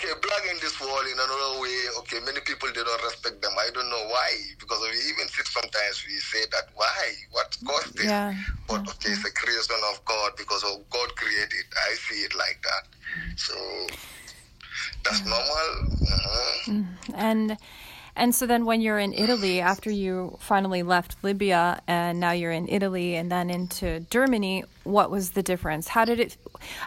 Okay, 0.00 0.16
black 0.22 0.44
in 0.50 0.56
this 0.62 0.80
world 0.80 1.04
in 1.12 1.20
another 1.20 1.60
way. 1.60 1.76
Okay, 2.00 2.20
many 2.24 2.40
people 2.40 2.68
they 2.72 2.82
don't 2.84 3.04
respect 3.04 3.42
them. 3.42 3.52
I 3.60 3.68
don't 3.74 3.90
know 3.90 4.06
why. 4.08 4.32
Because 4.58 4.80
we 4.80 4.96
even 5.12 5.28
sit 5.28 5.46
sometimes 5.46 6.04
we 6.08 6.16
say 6.16 6.40
that 6.52 6.72
why? 6.74 7.12
What 7.32 7.52
caused 7.68 7.96
this? 7.98 8.06
Yeah, 8.08 8.34
But 8.68 8.80
okay, 8.88 9.12
it's 9.12 9.26
a 9.28 9.32
creation 9.32 9.76
of 9.92 10.04
God 10.06 10.32
because 10.38 10.64
of 10.64 10.88
God 10.88 11.08
created. 11.16 11.66
I 11.90 11.94
see 11.96 12.24
it 12.24 12.34
like 12.34 12.64
that. 12.64 12.84
So 13.36 13.54
that's 15.04 15.26
normal. 15.26 15.68
Mhm. 16.66 17.14
and 17.14 17.58
And 18.16 18.34
so 18.34 18.46
then 18.46 18.64
when 18.64 18.80
you're 18.80 18.98
in 18.98 19.12
Italy, 19.12 19.60
after 19.60 19.90
you 19.90 20.36
finally 20.40 20.82
left 20.82 21.16
Libya 21.22 21.80
and 21.86 22.20
now 22.20 22.32
you're 22.32 22.52
in 22.52 22.68
Italy 22.68 23.14
and 23.16 23.30
then 23.30 23.50
into 23.50 24.00
Germany, 24.10 24.64
what 24.84 25.10
was 25.10 25.30
the 25.30 25.42
difference? 25.42 25.88
How 25.88 26.04
did 26.04 26.20
it 26.20 26.36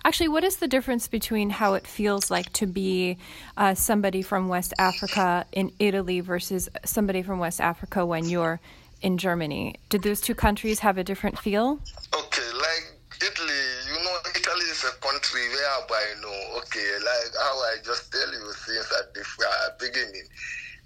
actually? 0.03 0.27
What 0.27 0.44
is 0.44 0.58
the 0.58 0.68
difference 0.68 1.08
between 1.08 1.50
how 1.50 1.74
it 1.75 1.88
feels 1.88 2.30
like 2.30 2.51
to 2.53 2.68
be 2.68 3.18
uh, 3.58 3.74
somebody 3.74 4.22
from 4.22 4.48
West 4.48 4.74
Africa 4.77 5.46
in 5.51 5.72
Italy 5.80 6.20
versus 6.20 6.70
somebody 6.86 7.22
from 7.22 7.39
West 7.39 7.62
Africa 7.62 8.06
when 8.06 8.25
you're 8.25 8.60
in 9.01 9.18
Germany? 9.18 9.75
Did 9.89 10.03
those 10.03 10.22
two 10.22 10.36
countries 10.36 10.80
have 10.80 10.98
a 10.98 11.03
different 11.03 11.39
feel? 11.39 11.80
Okay, 12.13 12.50
like 12.53 12.94
Italy, 13.22 13.63
you 13.88 14.03
know, 14.03 14.18
Italy 14.36 14.65
is 14.65 14.84
a 14.84 14.92
country 15.00 15.48
whereby, 15.50 16.03
you 16.15 16.22
know, 16.22 16.58
okay, 16.60 16.92
like 17.00 17.32
how 17.39 17.56
I 17.72 17.77
just 17.84 18.12
tell 18.12 18.32
you 18.32 18.51
since 18.65 18.92
at 19.00 19.13
the 19.13 19.22
uh, 19.22 19.70
beginning 19.80 20.27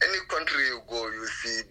any 0.04 0.20
country 0.30 0.64
you 0.66 0.82
go, 0.90 0.97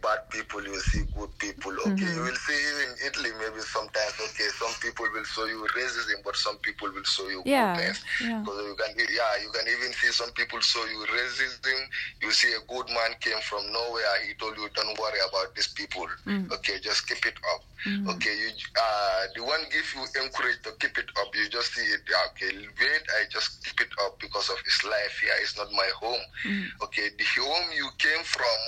bad 0.07 0.23
people, 0.31 0.63
you 0.63 0.79
see 0.79 1.03
good 1.19 1.33
people. 1.43 1.75
Okay, 1.75 2.07
mm-hmm. 2.07 2.15
you 2.15 2.23
will 2.23 2.41
see 2.47 2.61
in 2.87 2.91
Italy 3.11 3.31
maybe 3.43 3.59
sometimes. 3.67 4.15
Okay, 4.31 4.49
some 4.55 4.75
people 4.79 5.07
will 5.11 5.27
show 5.27 5.47
you 5.51 5.67
racism, 5.75 6.23
but 6.23 6.37
some 6.39 6.57
people 6.63 6.89
will 6.95 7.03
show 7.03 7.27
you 7.27 7.43
yeah, 7.45 7.75
goodness. 7.75 7.99
Yeah. 8.23 8.39
Because 8.47 8.63
you 8.71 8.77
can, 8.79 8.91
yeah, 9.11 9.33
you 9.43 9.51
can 9.51 9.67
even 9.67 9.91
see 9.99 10.11
some 10.15 10.31
people 10.39 10.61
show 10.63 10.85
you 10.87 11.03
racism. 11.11 11.79
You 12.23 12.31
see 12.31 12.53
a 12.55 12.63
good 12.71 12.87
man 12.95 13.19
came 13.19 13.41
from 13.43 13.67
nowhere. 13.75 14.15
He 14.27 14.35
told 14.39 14.55
you, 14.57 14.71
don't 14.79 14.95
worry 14.99 15.23
about 15.27 15.55
these 15.59 15.75
people. 15.75 16.07
Mm-hmm. 16.27 16.55
Okay, 16.55 16.79
just 16.79 17.09
keep 17.09 17.27
it 17.27 17.39
up. 17.55 17.63
Mm-hmm. 17.87 18.09
Okay, 18.15 18.35
you, 18.35 18.51
uh, 18.79 19.23
the 19.35 19.43
one 19.43 19.63
give 19.75 19.87
you 19.95 20.07
encourage 20.23 20.63
to 20.63 20.71
keep 20.79 20.97
it 20.99 21.11
up. 21.19 21.29
You 21.35 21.49
just 21.51 21.75
see 21.75 21.83
it. 21.83 22.03
Okay, 22.31 22.55
wait, 22.79 23.05
I 23.19 23.27
just 23.31 23.65
keep 23.67 23.81
it 23.81 23.93
up 24.07 24.19
because 24.21 24.49
of 24.51 24.59
his 24.65 24.79
life. 24.85 25.15
Yeah, 25.27 25.43
it's 25.43 25.57
not 25.59 25.71
my 25.73 25.91
home. 25.99 26.25
Mm-hmm. 26.47 26.85
Okay, 26.85 27.11
the 27.19 27.27
home 27.43 27.69
you 27.75 27.89
came 27.99 28.23
from, 28.25 28.59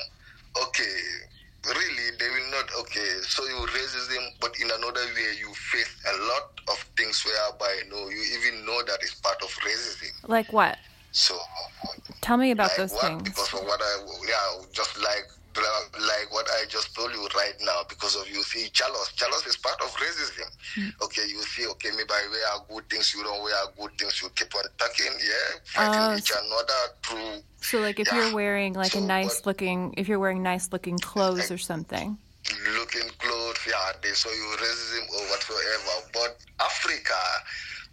okay, 0.56 0.96
really 1.66 2.16
they 2.18 2.28
will 2.30 2.50
not 2.50 2.66
okay 2.80 3.08
so 3.22 3.42
you 3.44 3.66
racism 3.74 4.22
but 4.40 4.52
in 4.60 4.70
another 4.70 5.04
way 5.14 5.30
you 5.38 5.52
face 5.54 5.96
a 6.06 6.16
lot 6.24 6.46
of 6.70 6.78
things 6.96 7.24
whereby 7.24 7.72
you 7.82 7.90
know 7.90 8.08
you 8.08 8.22
even 8.38 8.64
know 8.64 8.80
that 8.86 9.02
is 9.02 9.14
part 9.22 9.36
of 9.42 9.50
racism 9.66 10.08
like 10.28 10.52
what 10.52 10.78
so 11.10 11.36
tell 12.20 12.36
me 12.36 12.52
about 12.52 12.68
like 12.68 12.76
those 12.76 12.92
what? 12.92 13.02
things 13.02 13.22
because 13.22 13.52
of 13.54 13.60
what 13.66 13.80
i 13.80 14.06
yeah 14.26 14.64
just 14.72 14.96
like 14.98 15.26
like 15.58 16.30
what 16.30 16.46
I 16.60 16.66
just 16.68 16.94
told 16.94 17.10
you 17.12 17.26
right 17.34 17.54
now, 17.62 17.82
because 17.88 18.14
of 18.16 18.28
you 18.28 18.42
see, 18.42 18.68
jealous. 18.72 19.12
Jealous 19.16 19.46
is 19.46 19.56
part 19.56 19.76
of 19.82 19.90
racism. 19.96 20.46
Mm. 20.76 20.92
Okay, 21.02 21.22
you 21.26 21.42
see, 21.42 21.66
okay, 21.66 21.90
maybe 21.90 22.10
I 22.10 22.28
wear 22.30 22.78
good 22.78 22.88
things, 22.88 23.12
you 23.14 23.24
don't 23.24 23.42
wear 23.42 23.54
good 23.76 23.90
things, 23.98 24.22
you 24.22 24.28
keep 24.36 24.54
on 24.54 24.62
talking, 24.78 25.12
yeah, 25.18 25.58
fighting 25.64 26.02
uh, 26.02 26.16
each 26.16 26.30
another 26.30 26.82
through. 27.02 27.42
So, 27.68 27.80
like, 27.80 28.00
if 28.00 28.08
yeah. 28.08 28.16
you're 28.16 28.34
wearing 28.34 28.72
like 28.72 28.92
so, 28.92 28.98
a 28.98 29.02
nice 29.02 29.44
looking, 29.44 29.92
if 29.98 30.08
you're 30.08 30.18
wearing 30.18 30.42
nice 30.42 30.72
looking 30.72 30.96
clothes 30.98 31.50
like, 31.50 31.50
or 31.50 31.58
something. 31.58 32.16
Looking 32.80 33.10
clothes, 33.18 33.60
yeah, 33.68 33.92
they 34.00 34.14
show 34.14 34.32
you 34.32 34.56
racism 34.56 35.04
or 35.12 35.22
whatsoever. 35.28 36.08
But 36.14 36.40
Africa, 36.64 37.20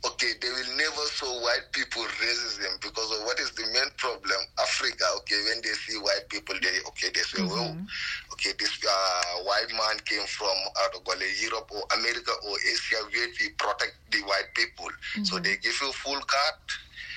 okay, 0.07 0.31
they 0.39 0.47
will 0.47 0.77
never 0.77 1.03
show 1.11 1.27
white 1.43 1.67
people 1.73 2.03
racism 2.23 2.79
because 2.79 3.19
of 3.19 3.25
what 3.25 3.37
is 3.41 3.51
the 3.51 3.67
main 3.73 3.91
problem? 3.97 4.39
Africa, 4.63 5.03
okay, 5.17 5.43
when 5.43 5.59
they 5.61 5.75
see 5.75 5.99
white 5.99 6.23
people, 6.29 6.55
they 6.61 6.79
okay, 6.95 7.11
they 7.13 7.27
say, 7.27 7.43
mm-hmm. 7.43 7.51
oh, 7.51 8.31
okay, 8.31 8.51
this 8.57 8.79
uh, 8.79 9.43
white 9.43 9.67
man 9.75 9.99
came 10.05 10.23
from 10.23 10.55
out 10.87 10.95
of 10.95 11.03
Europe 11.43 11.69
or 11.75 11.83
America 11.99 12.31
or 12.47 12.55
Asia, 12.63 13.03
where 13.11 13.27
we 13.27 13.49
protect 13.59 13.99
the 14.11 14.23
white 14.23 14.55
people. 14.55 14.87
Mm-hmm. 14.87 15.23
So 15.25 15.39
they 15.39 15.57
give 15.57 15.75
you 15.81 15.91
full 15.91 16.21
card. 16.23 16.63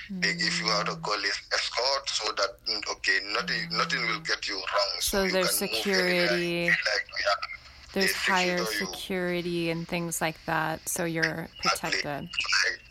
Hmm. 0.09 0.19
Eh, 0.19 0.21
they 0.27 0.35
give 0.35 0.59
you 0.61 0.67
how 0.69 0.83
to 0.83 0.97
call 0.97 1.15
it 1.15 1.39
escort 1.53 2.09
so 2.09 2.33
that 2.33 2.51
mm, 2.69 2.93
okay 2.93 3.19
nothing 3.33 3.69
nothing 3.73 4.01
will 4.07 4.21
get 4.21 4.49
you 4.49 4.57
wrong. 4.57 4.93
So, 5.01 5.27
so 5.27 5.33
there's 5.33 5.55
security. 5.55 6.67
Like, 6.67 7.07
yeah, 7.21 7.49
there's 7.95 8.15
higher 8.15 8.65
security 8.65 9.71
and 9.71 9.89
things 9.89 10.21
like 10.21 10.37
that, 10.47 10.87
so 10.89 11.05
you're 11.05 11.49
protected. 11.63 12.29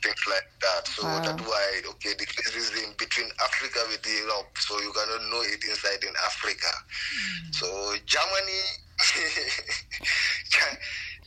Things 0.04 0.24
like 0.30 0.50
that. 0.62 0.88
So 0.88 1.04
wow. 1.04 1.22
that's 1.22 1.42
why 1.42 1.82
okay, 1.90 2.14
the 2.18 2.26
crisis 2.26 2.72
in 2.84 2.94
between 2.98 3.30
Africa 3.44 3.80
with 3.90 4.06
Europe, 4.06 4.58
so 4.58 4.80
you 4.80 4.92
cannot 4.94 5.22
know 5.30 5.42
it 5.42 5.64
inside 5.64 6.04
in 6.04 6.14
Africa. 6.26 6.68
Mm. 6.68 7.56
So 7.56 7.96
Germany 8.06 8.62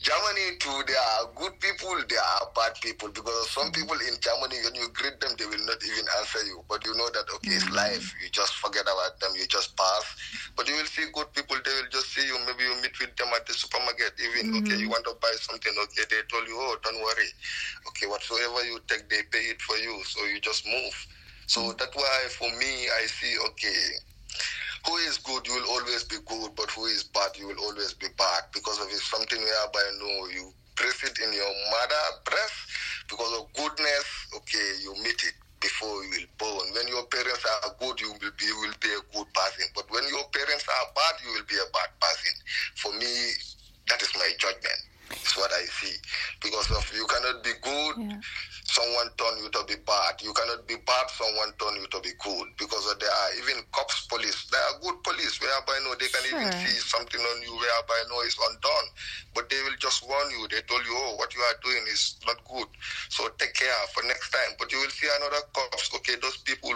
Germany 0.01 0.57
too, 0.57 0.81
there 0.89 0.97
are 0.97 1.29
good 1.37 1.53
people, 1.61 1.93
there 2.09 2.25
are 2.41 2.49
bad 2.57 2.73
people 2.81 3.09
because 3.13 3.49
some 3.53 3.69
mm. 3.69 3.75
people 3.77 3.93
in 4.01 4.17
Germany, 4.17 4.57
when 4.65 4.73
you 4.73 4.89
greet 4.97 5.21
them, 5.21 5.29
they 5.37 5.45
will 5.45 5.61
not 5.69 5.77
even 5.85 6.05
answer 6.17 6.41
you. 6.49 6.65
But 6.67 6.81
you 6.85 6.97
know 6.97 7.05
that 7.13 7.29
okay, 7.37 7.53
it's 7.53 7.69
mm. 7.69 7.77
life. 7.77 8.09
You 8.17 8.29
just 8.33 8.57
forget 8.57 8.81
about 8.81 9.21
them. 9.21 9.37
You 9.37 9.45
just 9.45 9.77
pass. 9.77 10.03
But 10.57 10.67
you 10.67 10.73
will 10.73 10.89
see 10.89 11.05
good 11.13 11.29
people. 11.37 11.53
They 11.61 11.73
will 11.77 11.91
just 11.93 12.17
see 12.17 12.25
you. 12.25 12.33
Maybe 12.49 12.65
you 12.65 12.73
meet 12.81 12.97
with 12.97 13.13
them 13.15 13.29
at 13.37 13.45
the 13.45 13.53
supermarket. 13.53 14.17
Even 14.17 14.49
mm-hmm. 14.49 14.65
okay, 14.65 14.81
you 14.81 14.89
want 14.89 15.05
to 15.05 15.13
buy 15.21 15.37
something. 15.37 15.73
Okay, 15.85 16.09
they 16.09 16.25
told 16.33 16.49
you, 16.49 16.57
oh, 16.57 16.81
don't 16.81 16.97
worry. 16.97 17.29
Okay, 17.93 18.09
whatsoever 18.09 18.65
you 18.65 18.81
take, 18.89 19.05
they 19.05 19.21
pay 19.29 19.53
it 19.53 19.61
for 19.61 19.77
you. 19.77 20.01
So 20.09 20.25
you 20.25 20.41
just 20.41 20.65
move. 20.65 20.97
So 21.45 21.77
that's 21.77 21.95
why 21.95 22.25
for 22.33 22.49
me, 22.57 22.89
I 22.89 23.05
see 23.05 23.37
okay 23.53 24.01
who 24.87 24.95
is 25.07 25.17
good, 25.19 25.45
you 25.47 25.53
will 25.53 25.69
always 25.77 26.03
be 26.05 26.17
good, 26.25 26.51
but 26.55 26.69
who 26.71 26.85
is 26.85 27.03
bad, 27.13 27.31
you 27.37 27.47
will 27.47 27.59
always 27.69 27.93
be 27.93 28.07
bad 28.17 28.41
because 28.53 28.79
of 28.79 28.87
it's 28.89 29.09
something 29.09 29.39
whereby 29.39 29.85
no, 29.99 30.27
you 30.33 30.53
breathe 30.75 31.03
it 31.05 31.19
in 31.21 31.33
your 31.33 31.53
mother 31.69 32.05
breath 32.25 32.57
because 33.09 33.31
of 33.39 33.51
goodness. 33.53 34.07
Okay, 34.37 34.69
you 34.81 34.93
meet 35.03 35.19
it 35.21 35.35
before 35.61 36.03
you 36.05 36.25
will 36.25 36.31
born. 36.39 36.65
When 36.73 36.87
your 36.87 37.05
parents 37.07 37.45
are 37.45 37.75
good, 37.79 38.01
you 38.01 38.11
will 38.13 38.33
be 38.37 38.45
you 38.45 38.57
will 38.61 38.77
be 38.81 38.89
a 38.89 39.03
good 39.13 39.29
person. 39.33 39.65
But 39.75 39.85
when 39.91 40.03
your 40.09 40.25
parents 40.33 40.65
are 40.65 40.87
bad, 40.95 41.15
you 41.25 41.33
will 41.37 41.47
be 41.47 41.57
a 41.61 41.69
bad 41.73 41.91
person. 42.01 42.33
For 42.81 42.91
me, 42.97 43.11
that 43.89 44.01
is 44.01 44.11
my 44.17 44.29
judgment. 44.39 44.81
It's 45.21 45.37
what 45.37 45.51
I 45.53 45.61
see. 45.69 45.93
Because 46.41 46.71
of 46.71 46.83
you 46.95 47.05
cannot 47.05 47.43
be 47.43 47.53
good. 47.61 47.95
Yeah 48.09 48.21
someone 48.71 49.11
turn 49.19 49.35
you 49.43 49.51
to 49.51 49.61
be 49.67 49.75
bad. 49.83 50.15
You 50.23 50.31
cannot 50.31 50.63
be 50.67 50.79
bad, 50.87 51.05
someone 51.11 51.51
turn 51.59 51.75
you 51.75 51.87
to 51.91 51.99
be 51.99 52.15
good. 52.23 52.47
Because 52.55 52.87
there 52.99 53.11
are 53.11 53.31
even 53.43 53.59
cops, 53.75 54.07
police. 54.07 54.47
There 54.47 54.63
are 54.63 54.79
good 54.79 55.03
police 55.03 55.35
whereby 55.43 55.75
no, 55.83 55.91
they 55.99 56.07
can 56.07 56.23
sure. 56.23 56.39
even 56.39 56.51
see 56.55 56.79
something 56.79 57.19
on 57.19 57.37
you 57.43 57.51
whereby 57.51 57.99
no, 58.07 58.23
it's 58.23 58.39
undone. 58.39 58.87
But 59.35 59.51
they 59.51 59.59
will 59.67 59.75
just 59.83 60.07
warn 60.07 60.31
you. 60.31 60.47
They 60.47 60.63
told 60.71 60.87
you, 60.87 60.95
oh, 60.95 61.19
what 61.19 61.35
you 61.35 61.43
are 61.43 61.59
doing 61.59 61.83
is 61.91 62.15
not 62.25 62.39
good. 62.47 62.71
So 63.11 63.27
take 63.35 63.53
care 63.59 63.75
for 63.91 64.07
next 64.07 64.31
time. 64.31 64.55
But 64.57 64.71
you 64.71 64.79
will 64.79 64.93
see 64.95 65.11
another 65.19 65.43
cops. 65.51 65.91
Okay, 65.99 66.15
those 66.23 66.39
people 66.47 66.71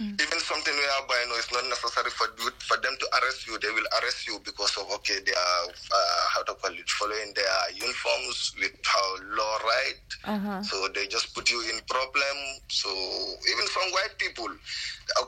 Mm. 0.00 0.16
Even 0.16 0.40
something 0.40 0.72
whereby 0.72 1.20
you 1.20 1.28
know 1.28 1.36
it's 1.36 1.52
not 1.52 1.64
necessary 1.68 2.08
for 2.10 2.26
for 2.64 2.80
them 2.80 2.96
to 2.96 3.06
arrest 3.20 3.46
you, 3.46 3.58
they 3.60 3.68
will 3.68 3.84
arrest 4.00 4.26
you 4.26 4.40
because 4.44 4.72
of 4.80 4.88
okay, 5.00 5.20
they 5.20 5.36
are 5.36 5.64
uh, 5.68 6.22
how 6.32 6.42
to 6.44 6.54
call 6.54 6.72
it, 6.72 6.88
following 6.96 7.32
their 7.36 7.58
uniforms 7.76 8.56
with 8.58 8.72
how 8.84 9.06
law 9.36 9.54
right. 9.68 10.04
Uh-huh. 10.24 10.62
So 10.62 10.88
they 10.94 11.06
just 11.08 11.34
put 11.34 11.50
you 11.50 11.60
in 11.68 11.80
problem. 11.84 12.36
So 12.68 12.88
even 12.88 13.66
some 13.68 13.88
white 13.92 14.16
people, 14.16 14.48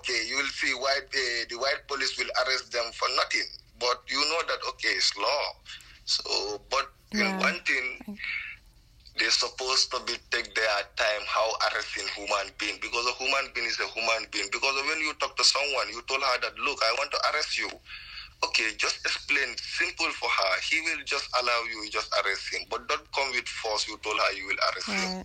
okay, 0.01 0.21
you 0.29 0.37
will 0.41 0.53
see 0.57 0.73
white 0.73 1.13
uh, 1.13 1.45
the 1.51 1.57
white 1.61 1.85
police 1.87 2.17
will 2.17 2.33
arrest 2.47 2.73
them 2.73 2.89
for 2.97 3.09
nothing, 3.21 3.45
but 3.79 4.01
you 4.09 4.21
know 4.21 4.43
that 4.49 4.61
okay, 4.75 4.97
it's 4.97 5.13
law. 5.17 5.45
So, 6.07 6.61
but 6.71 6.89
yeah. 7.13 7.37
in 7.37 7.41
one 7.41 7.61
thing 7.65 8.17
they're 9.19 9.31
supposed 9.31 9.91
to 9.93 10.01
be 10.07 10.15
take 10.31 10.55
their 10.55 10.81
time 10.97 11.23
how 11.27 11.51
arresting 11.71 12.07
human 12.17 12.51
being 12.59 12.79
because 12.83 13.07
a 13.07 13.13
human 13.23 13.51
being 13.55 13.67
is 13.67 13.79
a 13.81 13.89
human 13.89 14.27
being. 14.33 14.49
Because 14.53 14.75
when 14.89 15.01
you 15.01 15.15
talk 15.21 15.37
to 15.37 15.45
someone 15.45 15.89
you 15.91 16.03
told 16.09 16.23
her 16.23 16.41
that 16.43 16.59
look 16.59 16.79
i 16.83 16.95
want 16.99 17.11
to 17.13 17.19
arrest 17.33 17.59
you 17.59 17.71
okay 18.43 18.71
just 18.77 18.99
explain. 19.05 19.57
Simple 19.57 20.11
for 20.11 20.29
her. 20.29 20.61
He 20.69 20.81
will 20.81 21.05
just 21.05 21.29
allow 21.41 21.63
you 21.71 21.91
just 21.91 22.13
arrest 22.25 22.53
him. 22.53 22.63
But 22.71 22.89
don't 22.89 23.13
come 23.13 23.31
with 23.33 23.49
force. 23.49 23.87
You 23.89 23.99
told 24.03 24.19
her 24.19 24.33
you 24.33 24.47
will 24.47 24.57
arrest 24.73 24.89
right. 24.89 25.17
him 25.19 25.25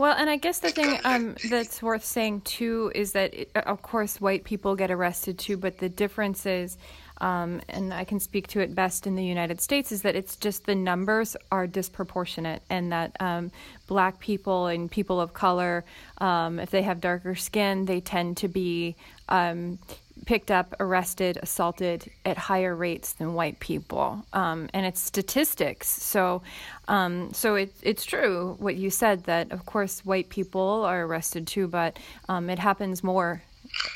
well 0.00 0.16
and 0.16 0.30
i 0.30 0.36
guess 0.36 0.60
the 0.60 0.70
thing 0.70 0.98
um, 1.04 1.36
that's 1.50 1.82
worth 1.82 2.04
saying 2.04 2.40
too 2.40 2.90
is 2.94 3.12
that 3.12 3.34
it, 3.34 3.50
of 3.54 3.82
course 3.82 4.18
white 4.18 4.44
people 4.44 4.74
get 4.74 4.90
arrested 4.90 5.38
too 5.38 5.58
but 5.58 5.76
the 5.76 5.90
difference 5.90 6.46
is 6.46 6.78
um, 7.20 7.60
and 7.68 7.92
I 7.92 8.04
can 8.04 8.18
speak 8.18 8.48
to 8.48 8.60
it 8.60 8.74
best 8.74 9.06
in 9.06 9.14
the 9.14 9.24
United 9.24 9.60
States, 9.60 9.92
is 9.92 10.02
that 10.02 10.16
it's 10.16 10.36
just 10.36 10.64
the 10.64 10.74
numbers 10.74 11.36
are 11.52 11.66
disproportionate, 11.66 12.62
and 12.70 12.92
that 12.92 13.14
um, 13.20 13.52
black 13.86 14.20
people 14.20 14.66
and 14.66 14.90
people 14.90 15.20
of 15.20 15.34
color, 15.34 15.84
um, 16.18 16.58
if 16.58 16.70
they 16.70 16.82
have 16.82 17.00
darker 17.00 17.34
skin, 17.34 17.84
they 17.84 18.00
tend 18.00 18.38
to 18.38 18.48
be 18.48 18.96
um, 19.28 19.78
picked 20.26 20.50
up, 20.50 20.74
arrested, 20.80 21.38
assaulted 21.42 22.10
at 22.24 22.36
higher 22.36 22.74
rates 22.74 23.12
than 23.12 23.34
white 23.34 23.60
people, 23.60 24.24
um, 24.32 24.68
and 24.74 24.86
it's 24.86 25.00
statistics. 25.00 25.88
So, 25.88 26.42
um, 26.88 27.32
so 27.32 27.54
it, 27.54 27.74
it's 27.82 28.04
true 28.04 28.56
what 28.58 28.76
you 28.76 28.90
said 28.90 29.24
that 29.24 29.52
of 29.52 29.66
course 29.66 30.04
white 30.04 30.28
people 30.28 30.84
are 30.84 31.04
arrested 31.04 31.46
too, 31.46 31.68
but 31.68 31.98
it 32.28 32.58
happens 32.58 33.02
more. 33.02 33.42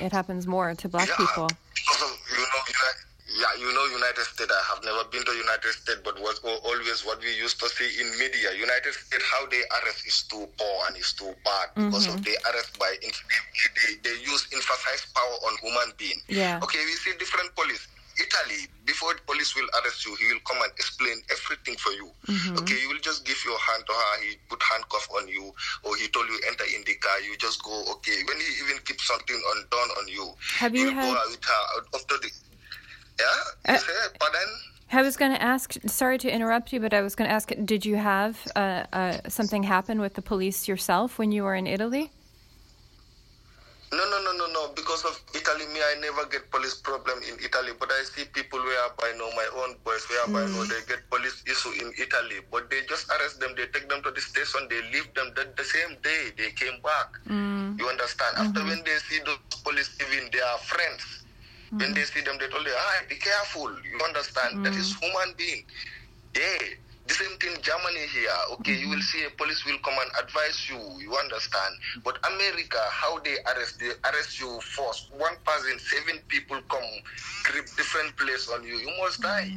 It 0.00 0.12
happens 0.12 0.46
more 0.46 0.74
to 0.74 0.88
black 0.88 1.08
yeah, 1.08 1.16
people. 1.16 1.48
Because 1.74 2.02
of, 2.02 2.18
you 2.30 2.38
know, 2.38 2.64
yeah, 3.34 3.50
you 3.58 3.66
know, 3.74 3.84
United 3.90 4.22
States. 4.24 4.50
I 4.52 4.62
have 4.74 4.84
never 4.84 5.02
been 5.10 5.24
to 5.26 5.32
United 5.34 5.72
States, 5.74 6.00
but 6.04 6.14
was 6.22 6.38
always 6.44 7.02
what 7.04 7.18
we 7.20 7.34
used 7.34 7.58
to 7.60 7.68
see 7.68 8.00
in 8.00 8.06
media. 8.18 8.54
United 8.54 8.94
States, 8.94 9.24
how 9.26 9.46
they 9.50 9.62
arrest 9.82 10.06
is 10.06 10.22
too 10.30 10.46
poor 10.58 10.76
and 10.86 10.96
is 10.96 11.12
too 11.12 11.34
bad 11.44 11.74
because 11.74 12.06
Mm-hmm. 12.06 12.18
of 12.18 12.24
they 12.24 12.36
arrest 12.50 12.78
by 12.78 12.94
they, 13.02 13.94
they 14.06 14.14
use 14.22 14.46
emphasize 14.54 15.06
power 15.14 15.36
on 15.50 15.52
human 15.62 15.90
being. 15.98 16.18
Yeah. 16.28 16.60
Okay, 16.62 16.78
we 16.84 16.92
see 16.94 17.12
different 17.18 17.54
police. 17.56 17.86
Italy, 18.14 18.70
before 18.86 19.10
the 19.14 19.22
police 19.26 19.56
will 19.58 19.66
arrest 19.82 20.06
you, 20.06 20.14
he 20.14 20.30
will 20.30 20.38
come 20.46 20.62
and 20.62 20.70
explain 20.78 21.18
everything 21.34 21.74
for 21.74 21.90
you. 21.98 22.06
Mm-hmm. 22.30 22.58
Okay, 22.62 22.78
you 22.78 22.88
will 22.88 23.02
just 23.02 23.26
give 23.26 23.34
your 23.44 23.58
hand 23.58 23.82
to 23.86 23.92
her, 23.92 24.12
he 24.22 24.38
put 24.48 24.62
handcuff 24.62 25.08
on 25.18 25.26
you, 25.26 25.50
or 25.82 25.96
he 25.96 26.06
told 26.14 26.28
you 26.30 26.38
enter 26.46 26.62
in 26.70 26.86
the 26.86 26.94
car, 27.02 27.18
you 27.26 27.34
just 27.38 27.58
go, 27.66 27.74
okay. 27.98 28.14
When 28.30 28.38
he 28.38 28.46
even 28.62 28.78
keep 28.86 29.00
something 29.02 29.34
undone 29.58 29.90
on 29.98 30.06
you, 30.06 30.30
Have 30.62 30.76
you 30.76 30.94
will 30.94 30.94
go 30.94 31.10
out 31.10 31.26
with 31.26 31.42
her 31.42 31.62
after 31.98 32.14
the 32.22 32.30
yeah, 33.18 33.74
Uh, 33.74 33.78
say, 33.78 33.92
pardon? 34.18 34.48
I 34.92 35.02
was 35.02 35.16
going 35.16 35.32
to 35.32 35.42
ask. 35.42 35.74
Sorry 35.86 36.18
to 36.18 36.30
interrupt 36.30 36.72
you, 36.72 36.78
but 36.80 36.94
I 36.94 37.00
was 37.00 37.14
going 37.14 37.28
to 37.28 37.34
ask. 37.34 37.50
Did 37.64 37.84
you 37.84 37.96
have 37.96 38.38
uh, 38.54 38.84
uh, 38.92 39.18
something 39.28 39.62
happen 39.64 40.00
with 40.00 40.14
the 40.14 40.22
police 40.22 40.68
yourself 40.68 41.18
when 41.18 41.32
you 41.32 41.42
were 41.42 41.54
in 41.56 41.66
Italy? 41.66 42.12
No, 43.92 44.04
no, 44.10 44.18
no, 44.22 44.32
no, 44.38 44.46
no. 44.52 44.72
Because 44.74 45.04
of 45.04 45.20
Italy, 45.34 45.66
me, 45.66 45.80
I 45.80 45.94
never 46.00 46.26
get 46.26 46.50
police 46.50 46.74
problem 46.76 47.18
in 47.22 47.38
Italy. 47.42 47.72
But 47.78 47.90
I 47.90 48.02
see 48.04 48.24
people 48.24 48.58
where 48.58 48.78
I 49.02 49.12
know 49.18 49.30
my 49.34 49.48
own 49.62 49.76
boys 49.84 50.04
where 50.10 50.22
I 50.26 50.46
know 50.50 50.64
they 50.64 50.82
get 50.86 51.08
police 51.10 51.42
issue 51.46 51.70
in 51.82 51.92
Italy. 51.98 52.42
But 52.50 52.70
they 52.70 52.82
just 52.88 53.10
arrest 53.10 53.40
them, 53.40 53.54
they 53.56 53.66
take 53.66 53.88
them 53.88 54.02
to 54.02 54.10
the 54.10 54.20
station, 54.20 54.66
they 54.70 54.82
leave 54.92 55.12
them 55.14 55.32
that 55.36 55.56
the 55.56 55.64
same 55.64 55.96
day 56.02 56.30
they 56.36 56.50
came 56.50 56.78
back. 56.82 57.18
You 57.78 57.88
understand? 57.88 58.36
After 58.38 58.62
when 58.64 58.82
they 58.84 58.98
see 59.10 59.18
those 59.26 59.38
police 59.62 59.90
even 60.00 60.30
they 60.32 60.40
are 60.40 60.58
friends. 60.58 61.23
When 61.70 61.94
they 61.94 62.04
see 62.04 62.20
them, 62.20 62.36
they 62.38 62.48
told 62.48 62.66
them, 62.66 62.74
ah, 62.76 63.02
be 63.08 63.16
careful. 63.16 63.70
You 63.82 64.00
understand? 64.04 64.64
That 64.64 64.72
mm-hmm. 64.72 64.80
is 64.80 64.96
human 64.96 65.34
being. 65.36 65.64
Yeah. 66.34 66.76
The 67.06 67.14
same 67.14 67.36
thing 67.36 67.52
Germany 67.60 68.00
here. 68.16 68.32
Okay, 68.52 68.72
you 68.72 68.88
mm-hmm. 68.88 68.90
will 68.96 69.02
see 69.02 69.24
a 69.24 69.30
police 69.36 69.64
will 69.66 69.76
come 69.84 69.92
and 70.00 70.10
advise 70.24 70.68
you. 70.70 70.80
You 71.00 71.14
understand? 71.16 71.74
Mm-hmm. 71.76 72.00
But 72.00 72.16
America, 72.24 72.80
how 72.90 73.18
they 73.20 73.36
arrest, 73.44 73.78
they 73.78 73.92
arrest 74.08 74.40
you 74.40 74.58
first. 74.60 75.12
One 75.12 75.36
person, 75.44 75.78
seven 75.78 76.20
people 76.28 76.60
come, 76.70 76.82
grip 77.44 77.66
different 77.76 78.16
place 78.16 78.48
on 78.48 78.64
you. 78.64 78.76
You 78.76 78.90
must 79.02 79.20
die. 79.20 79.52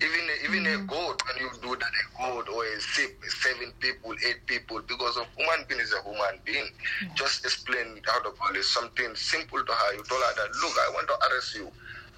Even 0.00 0.24
a, 0.28 0.44
even 0.44 0.66
a 0.66 0.84
goat, 0.84 1.22
when 1.26 1.42
you 1.42 1.50
do 1.62 1.74
that, 1.74 1.92
or 2.36 2.64
a 2.64 2.80
sheep, 2.80 3.10
seven 3.28 3.72
people, 3.80 4.12
eight 4.26 4.46
people, 4.46 4.80
because 4.88 5.16
of 5.16 5.26
human 5.36 5.66
being 5.68 5.80
is 5.80 5.92
a 5.94 6.02
human 6.02 6.40
being. 6.44 6.68
Just 7.16 7.44
explain 7.44 8.00
how 8.06 8.22
the 8.22 8.32
police 8.46 8.68
something 8.70 9.14
simple 9.14 9.64
to 9.64 9.72
her. 9.72 9.94
You 9.94 10.04
told 10.04 10.22
her 10.22 10.34
that, 10.36 10.50
look, 10.62 10.74
I 10.78 10.90
want 10.94 11.08
to 11.08 11.16
arrest 11.30 11.54
you. 11.56 11.72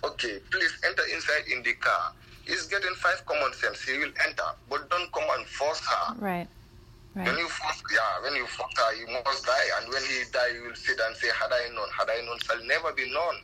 Okay, 0.04 0.40
please 0.50 0.72
enter 0.86 1.02
inside 1.14 1.44
in 1.52 1.62
the 1.62 1.74
car. 1.74 2.14
He's 2.46 2.66
getting 2.68 2.94
five 2.96 3.24
common 3.26 3.52
sense. 3.54 3.84
He 3.84 3.98
will 3.98 4.12
enter, 4.26 4.50
but 4.68 4.88
don't 4.90 5.12
come 5.12 5.28
and 5.38 5.46
force 5.46 5.82
her. 5.86 6.14
Right. 6.18 6.48
Right. 7.14 7.26
When 7.28 7.38
you 7.38 7.48
force, 7.48 7.82
yeah, 7.92 8.24
when 8.24 8.36
you 8.36 8.46
force 8.46 8.72
her, 8.78 8.94
you 8.96 9.06
must 9.08 9.44
die. 9.44 9.68
And 9.80 9.92
when 9.92 10.02
he 10.04 10.24
die, 10.32 10.54
you 10.56 10.64
will 10.64 10.76
sit 10.76 10.98
and 11.06 11.16
say, 11.16 11.28
"Had 11.28 11.52
I 11.52 11.68
known, 11.74 11.88
had 11.98 12.08
I 12.10 12.22
known, 12.24 12.38
shall 12.40 12.64
never 12.64 12.92
be 12.94 13.10
known," 13.12 13.36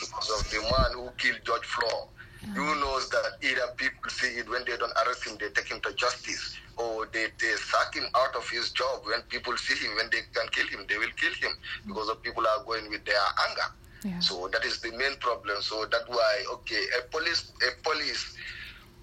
because 0.00 0.30
of 0.30 0.50
the 0.50 0.60
man 0.62 0.90
who 0.94 1.10
killed 1.18 1.40
George 1.44 1.64
Floyd. 1.66 2.08
You 2.56 2.64
knows 2.80 3.08
that 3.10 3.24
either 3.42 3.68
people 3.78 4.10
see 4.10 4.38
it 4.38 4.48
when 4.50 4.64
they 4.66 4.76
don't 4.76 4.92
arrest 5.06 5.26
him, 5.26 5.36
they 5.40 5.48
take 5.50 5.70
him 5.70 5.80
to 5.82 5.92
justice, 5.94 6.54
or 6.76 7.06
they, 7.12 7.26
they 7.40 7.54
sack 7.56 7.94
him 7.94 8.04
out 8.16 8.34
of 8.36 8.48
his 8.50 8.72
job. 8.72 9.00
When 9.06 9.22
people 9.30 9.56
see 9.56 9.74
him, 9.86 9.96
when 9.96 10.10
they 10.12 10.20
can 10.34 10.48
kill 10.52 10.66
him, 10.68 10.86
they 10.88 10.98
will 10.98 11.12
kill 11.16 11.32
him 11.40 11.54
because 11.86 12.08
the 12.08 12.16
people 12.16 12.44
are 12.46 12.64
going 12.66 12.90
with 12.90 13.04
their 13.04 13.22
anger. 13.48 13.68
Yeah. 14.04 14.18
So 14.20 14.48
that 14.52 14.64
is 14.64 14.80
the 14.80 14.90
main 14.92 15.16
problem. 15.20 15.56
So 15.62 15.86
that's 15.90 16.08
why, 16.08 16.44
okay, 16.54 16.82
a 16.98 17.16
police, 17.16 17.52
a 17.62 17.88
police. 17.88 18.34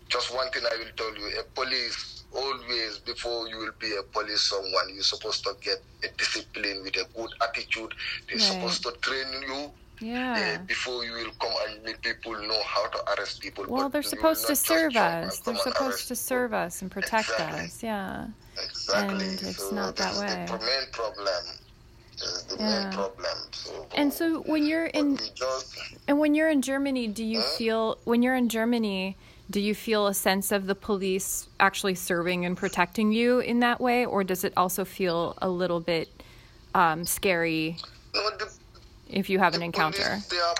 Just 0.09 0.33
one 0.35 0.49
thing 0.51 0.63
I 0.71 0.77
will 0.77 0.91
tell 0.97 1.15
you: 1.15 1.27
a 1.39 1.43
police 1.59 2.25
always 2.35 2.99
before 2.99 3.47
you 3.47 3.57
will 3.59 3.73
be 3.79 3.93
a 3.97 4.03
police 4.17 4.41
someone, 4.49 4.93
you're 4.93 5.03
supposed 5.03 5.43
to 5.45 5.53
get 5.63 5.77
a 6.03 6.07
discipline 6.17 6.83
with 6.83 6.95
a 6.97 7.07
good 7.15 7.31
attitude. 7.43 7.93
They're 8.29 8.37
Right. 8.37 8.43
supposed 8.43 8.83
to 8.83 8.93
train 9.01 9.31
you. 9.43 9.73
Yeah. 10.01 10.57
uh, 10.59 10.65
before 10.65 11.05
you 11.05 11.13
will 11.13 11.31
come 11.39 11.51
and 11.69 11.83
make 11.83 12.01
people 12.01 12.33
know 12.33 12.61
how 12.63 12.87
to 12.89 13.13
arrest 13.13 13.41
people. 13.41 13.65
Well, 13.67 13.89
they're 13.89 14.01
supposed 14.01 14.47
to 14.47 14.55
serve 14.55 14.95
us. 14.95 15.39
They're 15.39 15.55
supposed 15.55 16.07
to 16.07 16.15
serve 16.15 16.53
us 16.53 16.81
and 16.81 16.89
protect 16.89 17.29
Exactly. 17.29 17.59
us. 17.65 17.83
Yeah. 17.83 18.27
Exactly. 18.61 19.25
and 19.25 19.41
it's 19.41 19.57
so 19.69 19.75
not 19.75 19.95
that 19.97 20.15
way. 20.15 20.45
the 20.47 20.57
main 20.65 20.91
problem. 20.91 21.43
The 22.49 22.55
Yeah. 22.59 22.83
main 22.83 22.93
problem. 22.93 23.25
So, 23.51 23.87
And 23.95 24.13
so 24.13 24.41
when 24.41 24.65
you're 24.65 24.87
in 24.87 25.17
just 25.35 25.75
and 26.07 26.19
when 26.19 26.35
you're 26.35 26.49
in 26.49 26.61
Germany, 26.61 27.07
do 27.07 27.23
you 27.23 27.41
feel 27.41 27.97
when 28.03 28.21
you're 28.21 28.35
in 28.35 28.49
Germany, 28.49 29.17
do 29.49 29.59
you 29.59 29.73
feel 29.75 30.07
a 30.07 30.13
sense 30.13 30.51
of 30.51 30.65
the 30.67 30.75
police 30.75 31.47
actually 31.59 31.95
serving 31.95 32.45
and 32.45 32.57
protecting 32.57 33.11
you 33.11 33.39
in 33.39 33.59
that 33.61 33.79
way, 33.79 34.05
or 34.05 34.23
does 34.23 34.43
it 34.43 34.53
also 34.57 34.85
feel 34.85 35.35
a 35.41 35.49
little 35.49 35.79
bit 35.79 36.09
um, 36.73 37.05
scary 37.05 37.77
no, 38.13 38.29
the, 38.37 38.50
if 39.11 39.29
you 39.29 39.39
have 39.39 39.53
an 39.53 39.61
encounter? 39.61 40.03
Police, 40.03 40.27
they 40.27 40.37
are, 40.39 40.55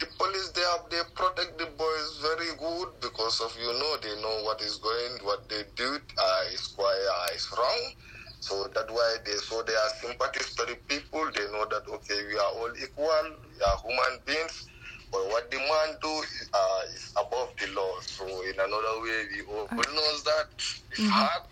the 0.00 0.06
police, 0.18 0.48
they 0.50 0.62
are, 0.62 0.78
they 0.90 1.02
protect 1.14 1.58
the 1.58 1.66
boys 1.78 2.18
very 2.22 2.50
good 2.58 2.88
because 3.00 3.40
of 3.40 3.54
you 3.58 3.72
know 3.72 3.96
they 4.02 4.14
know 4.20 4.42
what 4.44 4.60
is 4.60 4.76
going, 4.78 5.18
what 5.22 5.48
they 5.48 5.62
do 5.76 5.98
uh, 6.18 6.42
is 6.52 6.66
quite 6.68 7.06
uh, 7.30 7.34
is 7.34 7.48
wrong. 7.56 7.92
So 8.40 8.68
that's 8.74 8.90
why 8.92 9.16
they 9.24 9.36
so 9.36 9.62
they 9.62 9.72
are 9.74 9.92
sympathies 10.02 10.54
to 10.56 10.66
the 10.66 10.76
people. 10.88 11.30
They 11.34 11.46
know 11.52 11.66
that 11.70 11.82
okay, 11.88 12.26
we 12.26 12.34
are 12.36 12.52
all 12.60 12.72
equal, 12.82 13.26
we 13.48 13.56
are 13.62 13.78
human 13.82 14.20
beings. 14.26 14.68
But 15.12 15.26
what 15.28 15.50
the 15.50 15.58
man 15.58 15.96
do 16.02 16.08
uh, 16.10 16.82
is 16.94 17.12
above 17.16 17.50
the 17.58 17.68
law. 17.72 17.92
So 18.00 18.26
in 18.26 18.54
another 18.58 19.00
way, 19.00 19.24
we 19.32 19.42
all 19.54 19.68
knows 19.94 20.24
that 20.24 20.48
it's 20.90 21.08
hard. 21.08 21.42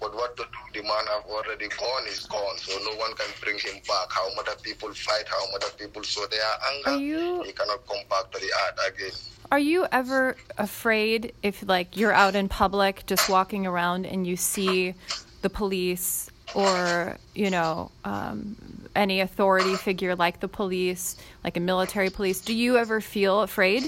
But 0.00 0.14
what 0.14 0.36
to 0.38 0.44
do? 0.44 0.80
The 0.80 0.88
man 0.88 1.06
have 1.14 1.24
already 1.26 1.68
gone. 1.68 2.06
Is 2.08 2.24
gone. 2.26 2.56
So 2.58 2.72
no 2.90 2.96
one 2.96 3.14
can 3.14 3.28
bring 3.42 3.58
him 3.58 3.74
back. 3.86 4.08
How 4.10 4.34
much 4.34 4.62
people 4.62 4.92
fight? 4.94 5.26
How 5.28 5.50
much 5.52 5.76
people 5.76 6.02
show 6.02 6.26
their 6.26 6.40
anger? 6.72 6.90
Are 6.90 6.96
you- 6.96 7.42
He 7.44 7.52
cannot 7.52 7.86
come 7.86 7.98
back 8.08 8.30
to 8.32 8.38
the 8.40 8.50
art 8.64 8.78
again. 8.94 9.10
Are 9.52 9.58
you 9.58 9.86
ever 9.92 10.36
afraid 10.58 11.32
if 11.42 11.62
like 11.66 11.96
you're 11.96 12.12
out 12.12 12.34
in 12.36 12.48
public 12.48 13.04
just 13.06 13.28
walking 13.28 13.66
around 13.66 14.06
and 14.06 14.24
you 14.26 14.36
see 14.36 14.94
the 15.42 15.50
police 15.50 16.30
or 16.54 17.16
you 17.34 17.50
know 17.50 17.90
um, 18.04 18.56
any 18.94 19.20
authority 19.20 19.74
figure 19.76 20.14
like 20.14 20.38
the 20.40 20.46
police, 20.48 21.16
like 21.44 21.56
a 21.56 21.60
military 21.60 22.10
police? 22.10 22.40
Do 22.40 22.54
you 22.54 22.76
ever 22.78 23.00
feel 23.00 23.40
afraid? 23.42 23.82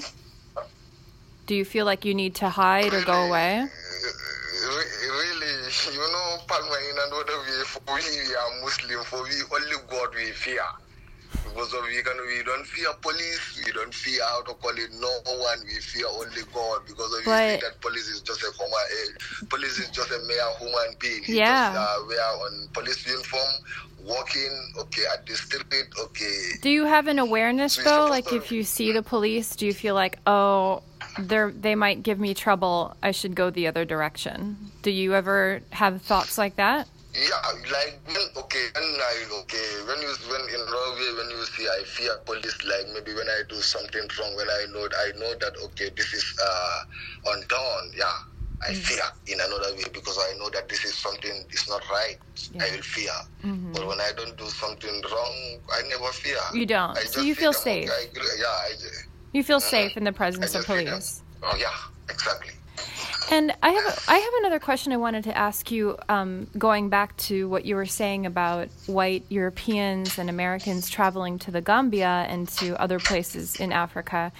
Do 1.46 1.54
you 1.54 1.64
feel 1.64 1.86
like 1.86 2.04
you 2.04 2.14
need 2.14 2.34
to 2.36 2.48
hide 2.48 2.92
or 2.92 3.02
go 3.04 3.26
away? 3.28 3.66
Re- 6.48 6.56
Really, 6.62 6.86
you 6.88 6.94
know, 6.94 7.10
Palma 7.10 7.42
way, 7.42 7.64
for 7.66 7.80
we, 7.94 8.34
are 8.34 8.62
Muslim, 8.62 9.04
for 9.04 9.22
we 9.22 9.42
only 9.54 9.76
God 9.88 10.14
we 10.14 10.30
fear. 10.32 10.62
Because 11.44 11.72
of 11.72 11.82
we 11.84 12.02
can 12.02 12.16
we 12.26 12.42
don't 12.44 12.64
fear 12.66 12.92
police, 13.00 13.62
we 13.64 13.72
don't 13.72 13.92
fear 13.92 14.22
how 14.24 14.42
to 14.42 14.54
call 14.54 14.70
it 14.70 14.90
no 15.00 15.08
one, 15.40 15.58
we 15.64 15.80
fear 15.80 16.06
only 16.08 16.42
God. 16.52 16.82
Because 16.86 17.12
of 17.12 17.18
we 17.20 17.24
But- 17.24 17.60
that 17.60 17.80
police 17.80 18.08
is 18.08 18.20
just 18.20 18.42
a 18.42 18.52
human, 18.52 18.72
eh, 18.72 19.44
police 19.48 19.78
is 19.78 19.88
just 19.90 20.10
a 20.10 20.18
mere 20.26 20.50
human 20.60 20.94
being. 21.00 21.22
Yeah. 21.26 21.72
Just, 21.72 21.78
uh, 21.78 22.04
we 22.08 22.16
are 22.16 22.36
on 22.46 22.68
police 22.72 23.06
uniform, 23.06 23.52
walking, 24.04 24.72
okay, 24.78 25.04
at 25.12 25.26
the 25.26 25.34
street, 25.36 25.86
okay. 25.98 26.58
Do 26.60 26.70
you 26.70 26.84
have 26.84 27.06
an 27.06 27.18
awareness 27.18 27.74
So 27.74 27.82
though? 27.82 28.06
Like 28.06 28.32
if 28.32 28.52
you 28.52 28.62
see 28.62 28.92
the 28.92 29.02
police, 29.02 29.56
do 29.56 29.66
you 29.66 29.74
feel 29.74 29.94
like, 29.94 30.18
oh, 30.26 30.82
they're 31.18 31.50
they 31.50 31.74
might 31.74 32.02
give 32.02 32.18
me 32.18 32.34
trouble. 32.34 32.96
I 33.02 33.10
should 33.10 33.34
go 33.34 33.50
the 33.50 33.66
other 33.66 33.84
direction. 33.84 34.56
Do 34.82 34.90
you 34.90 35.14
ever 35.14 35.62
have 35.70 36.02
thoughts 36.02 36.38
like 36.38 36.56
that? 36.56 36.88
Yeah, 37.14 37.36
like 37.70 38.00
okay, 38.36 38.66
when 38.74 38.84
I 38.84 39.24
okay, 39.42 39.68
when 39.86 40.00
you 40.00 40.12
when 40.30 40.40
in 40.48 40.64
Norway 40.64 41.12
when 41.18 41.28
you 41.30 41.44
see 41.44 41.68
I 41.68 41.84
fear 41.84 42.16
police, 42.24 42.64
like 42.64 42.88
maybe 42.94 43.14
when 43.14 43.28
I 43.28 43.42
do 43.48 43.56
something 43.56 44.08
wrong, 44.18 44.34
when 44.36 44.48
I 44.48 44.64
know 44.72 44.88
I 44.88 45.18
know 45.18 45.34
that 45.38 45.52
okay, 45.64 45.90
this 45.94 46.14
is 46.14 46.24
uh 46.42 47.30
on 47.30 47.38
undone, 47.38 47.92
yeah. 47.96 48.12
I 48.64 48.74
fear 48.74 49.02
in 49.26 49.40
another 49.40 49.74
way 49.74 49.82
because 49.92 50.16
I 50.18 50.38
know 50.38 50.48
that 50.50 50.68
this 50.68 50.84
is 50.84 50.94
something 50.94 51.32
is 51.50 51.68
not 51.68 51.82
right. 51.90 52.16
I 52.60 52.70
will 52.70 52.82
fear. 52.82 53.10
But 53.72 53.88
when 53.88 54.00
I 54.00 54.12
don't 54.16 54.36
do 54.38 54.46
something 54.46 55.02
wrong, 55.10 55.58
I 55.72 55.82
never 55.88 56.12
fear. 56.12 56.38
You 56.54 56.64
don't. 56.66 56.96
So 56.98 57.22
you 57.22 57.34
feel 57.34 57.52
safe. 57.52 57.90
I 57.90 58.06
yeah, 58.14 58.46
I, 58.46 58.72
You 59.32 59.42
feel 59.42 59.60
safe 59.60 59.96
in 59.96 60.04
the 60.04 60.12
presence 60.12 60.54
of 60.54 60.64
police. 60.66 61.22
Oh 61.42 61.56
yeah, 61.56 61.70
exactly. 62.08 62.52
And 63.30 63.54
I 63.62 63.70
have 63.70 63.86
a, 63.86 64.10
I 64.10 64.18
have 64.18 64.34
another 64.40 64.58
question 64.58 64.92
I 64.92 64.98
wanted 64.98 65.24
to 65.24 65.36
ask 65.36 65.70
you, 65.70 65.96
um, 66.10 66.48
going 66.58 66.90
back 66.90 67.16
to 67.28 67.48
what 67.48 67.64
you 67.64 67.76
were 67.76 67.86
saying 67.86 68.26
about 68.26 68.68
white 68.86 69.24
Europeans 69.30 70.18
and 70.18 70.28
Americans 70.28 70.90
traveling 70.90 71.38
to 71.38 71.50
the 71.50 71.62
Gambia 71.62 72.26
and 72.28 72.46
to 72.58 72.78
other 72.78 72.98
places 72.98 73.56
in 73.56 73.72
Africa. 73.72 74.32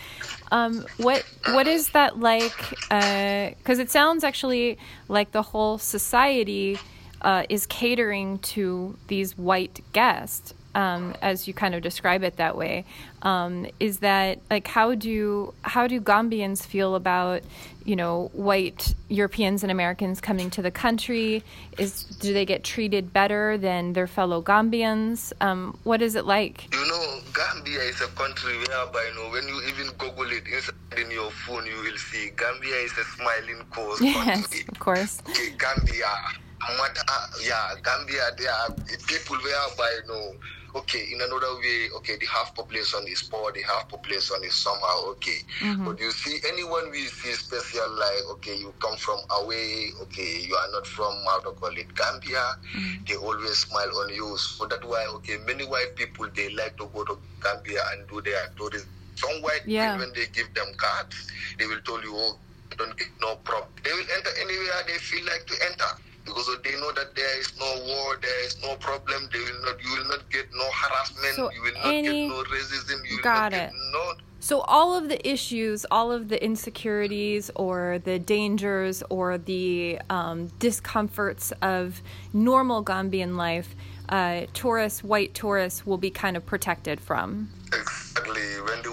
Um, 0.50 0.84
what 0.98 1.24
what 1.52 1.66
is 1.66 1.90
that 1.90 2.18
like? 2.18 2.52
Because 2.90 3.78
it 3.78 3.90
sounds 3.90 4.24
actually 4.24 4.76
like 5.08 5.32
the 5.32 5.42
whole 5.42 5.78
society 5.78 6.78
uh, 7.22 7.44
is 7.48 7.66
catering 7.66 8.40
to 8.40 8.98
these 9.08 9.38
white 9.38 9.80
guests. 9.94 10.52
Um, 10.74 11.14
as 11.22 11.46
you 11.46 11.54
kind 11.54 11.74
of 11.74 11.82
describe 11.82 12.22
it 12.22 12.36
that 12.36 12.56
way, 12.56 12.84
um, 13.22 13.66
is 13.78 13.98
that 13.98 14.38
like 14.50 14.66
how 14.66 14.94
do 14.94 15.54
how 15.62 15.86
do 15.86 16.00
Gambians 16.00 16.64
feel 16.64 16.94
about 16.94 17.42
you 17.84 17.96
know 17.96 18.30
white 18.32 18.94
Europeans 19.08 19.62
and 19.62 19.70
Americans 19.70 20.20
coming 20.20 20.50
to 20.50 20.62
the 20.62 20.70
country? 20.70 21.42
Is 21.78 22.04
do 22.04 22.32
they 22.32 22.44
get 22.44 22.64
treated 22.64 23.12
better 23.12 23.58
than 23.58 23.92
their 23.92 24.06
fellow 24.06 24.42
Gambians? 24.42 25.32
Um, 25.40 25.78
what 25.84 26.00
is 26.02 26.14
it 26.14 26.24
like? 26.24 26.72
You 26.72 26.86
know, 26.86 27.18
Gambia 27.34 27.80
is 27.80 28.00
a 28.00 28.08
country 28.08 28.56
whereby 28.58 29.10
you 29.10 29.22
know 29.22 29.30
when 29.30 29.46
you 29.46 29.60
even 29.68 29.92
Google 29.98 30.30
it 30.32 30.46
inside 30.48 30.74
in 30.98 31.10
your 31.10 31.30
phone, 31.30 31.66
you 31.66 31.76
will 31.82 31.98
see 31.98 32.30
Gambia 32.36 32.76
is 32.76 32.92
a 32.92 33.04
smiling 33.16 33.64
coast. 33.70 34.02
Yes, 34.12 34.46
country. 34.46 34.64
of 34.68 34.78
course. 34.78 35.22
Okay, 35.28 35.50
Gambia, 35.58 36.10
yeah, 37.44 37.74
Gambia, 37.82 38.30
there 38.38 38.50
are 38.52 38.70
people 39.06 39.36
whereby 39.36 39.98
you 40.02 40.08
know 40.08 40.32
okay, 40.74 41.08
in 41.12 41.20
another 41.20 41.54
way, 41.56 41.88
okay, 41.96 42.16
the 42.18 42.26
half 42.26 42.54
population 42.54 43.00
is 43.08 43.22
poor, 43.22 43.52
the 43.52 43.62
half 43.62 43.88
population 43.88 44.36
is 44.44 44.54
somehow 44.54 45.04
okay. 45.10 45.38
Mm-hmm. 45.60 45.84
But 45.84 46.00
you 46.00 46.10
see, 46.10 46.38
anyone 46.48 46.90
we 46.90 47.06
see 47.06 47.32
special, 47.32 47.90
like, 47.98 48.22
okay, 48.32 48.56
you 48.56 48.72
come 48.80 48.96
from 48.96 49.18
away, 49.42 49.90
okay, 50.02 50.40
you 50.40 50.54
are 50.54 50.72
not 50.72 50.86
from, 50.86 51.14
how 51.26 51.40
to 51.40 51.50
call 51.52 51.76
it, 51.76 51.94
Gambia, 51.94 52.56
mm-hmm. 52.76 53.04
they 53.06 53.16
always 53.16 53.58
smile 53.58 53.90
on 53.98 54.14
you. 54.14 54.36
So 54.36 54.66
that's 54.66 54.84
why, 54.84 55.06
okay, 55.16 55.36
many 55.46 55.64
white 55.66 55.94
people, 55.96 56.28
they 56.34 56.50
like 56.50 56.76
to 56.78 56.88
go 56.94 57.04
to 57.04 57.18
Gambia 57.42 57.80
and 57.92 58.08
do 58.08 58.20
their 58.22 58.48
tourism. 58.56 58.88
Some 59.16 59.42
white 59.42 59.62
yeah. 59.66 59.92
people, 59.92 60.06
when 60.06 60.14
they 60.14 60.26
give 60.32 60.52
them 60.54 60.72
cards, 60.76 61.30
they 61.58 61.66
will 61.66 61.80
tell 61.84 62.02
you, 62.02 62.12
oh, 62.14 62.38
don't 62.78 62.96
get 62.96 63.08
no 63.20 63.36
problem. 63.44 63.68
They 63.84 63.92
will 63.92 64.08
enter 64.16 64.30
anywhere 64.40 64.82
they 64.86 64.94
feel 64.98 65.24
like 65.26 65.46
to 65.46 65.54
enter 65.68 65.92
because 66.24 66.48
they 66.64 66.72
know 66.72 66.92
that 66.92 67.14
there 67.14 67.38
is 67.40 67.52
no 67.58 67.66
war, 67.86 68.18
there 68.20 68.44
is 68.44 68.56
no 68.62 68.76
problem. 68.76 69.28
They 69.32 69.38
will 69.38 69.62
not, 69.64 69.82
you 69.82 69.90
will 69.96 70.08
not 70.08 70.30
get 70.30 70.46
no 70.54 70.68
harassment. 70.70 71.34
So 71.34 71.50
you 71.52 71.62
will 71.62 71.72
not 71.74 71.86
any, 71.86 72.28
get 72.28 72.36
no 72.36 72.42
racism. 72.44 73.10
You 73.10 73.22
got 73.22 73.52
it. 73.52 73.70
no. 73.92 74.14
So 74.40 74.60
all 74.62 74.96
of 74.96 75.08
the 75.08 75.26
issues, 75.28 75.86
all 75.88 76.10
of 76.10 76.28
the 76.28 76.42
insecurities, 76.42 77.48
or 77.54 78.00
the 78.02 78.18
dangers, 78.18 79.02
or 79.08 79.38
the 79.38 80.00
um, 80.10 80.48
discomforts 80.58 81.52
of 81.62 82.02
normal 82.32 82.84
Gambian 82.84 83.36
life, 83.36 83.76
uh, 84.08 84.46
tourists, 84.52 85.04
white 85.04 85.32
tourists, 85.32 85.86
will 85.86 85.96
be 85.96 86.10
kind 86.10 86.36
of 86.36 86.44
protected 86.44 87.00
from. 87.00 87.50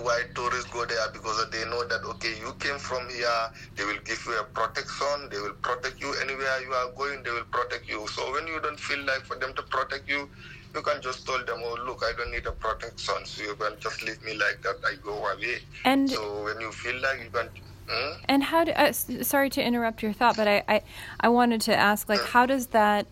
Exactly. 0.10 0.44
When 0.44 0.50
the 0.50 0.50
white 0.50 0.52
tourists 0.52 0.72
go 0.72 0.86
there, 0.86 1.10
because 1.14 1.50
they 1.50 1.66
know 1.66 1.88
that 1.88 2.04
okay, 2.04 2.34
you 2.40 2.54
came 2.60 2.80
from 2.80 3.10
here, 3.10 3.52
they 3.76 3.86
will 3.86 4.00
give 4.06 4.26
you 4.26 4.40
a 4.40 4.44
protection. 4.44 5.30
They 5.32 5.40
will 5.40 5.56
protect 5.62 6.02
you 6.02 6.14
anywhere 6.22 6.62
you 6.62 6.74
are 6.74 6.92
going. 6.92 7.24
They 7.24 7.32
will 7.32 7.46
protect 7.52 7.88
you. 7.88 8.08
So 8.08 8.32
when 8.32 8.48
you 8.48 8.60
don't 8.62 8.80
feel 8.80 9.04
like 9.06 9.22
for 9.26 9.36
them 9.36 9.54
to 9.56 9.62
protect 9.64 10.10
you, 10.10 10.30
you 10.74 10.82
can 10.82 11.02
just 11.02 11.26
tell 11.26 11.44
them, 11.46 11.62
oh 11.64 11.78
look, 11.86 12.04
I 12.04 12.14
don't 12.18 12.32
need 12.32 12.46
a 12.46 12.52
protection, 12.52 13.26
so 13.26 13.44
you 13.44 13.56
can 13.56 13.74
just 13.80 14.04
leave 14.04 14.22
me 14.24 14.34
like 14.34 14.62
that. 14.64 14.78
I 14.86 14.96
go 15.04 15.14
away. 15.14 15.60
And 15.86 16.10
so 16.10 16.44
when 16.44 16.60
you 16.62 16.72
feel 16.72 17.00
like 17.02 17.20
you 17.24 17.30
can. 17.32 17.50
Hmm? 17.88 18.22
And 18.30 18.44
how 18.44 18.64
do? 18.66 18.72
Uh, 18.72 18.92
sorry 18.92 19.50
to 19.52 19.64
interrupt 19.64 20.04
your 20.04 20.14
thought, 20.14 20.38
but 20.38 20.48
I, 20.48 20.64
I, 20.68 20.82
I 21.22 21.30
wanted 21.30 21.62
to 21.62 21.76
ask, 21.76 22.08
like, 22.10 22.22
how 22.22 22.46
does 22.46 22.68
that? 22.68 23.08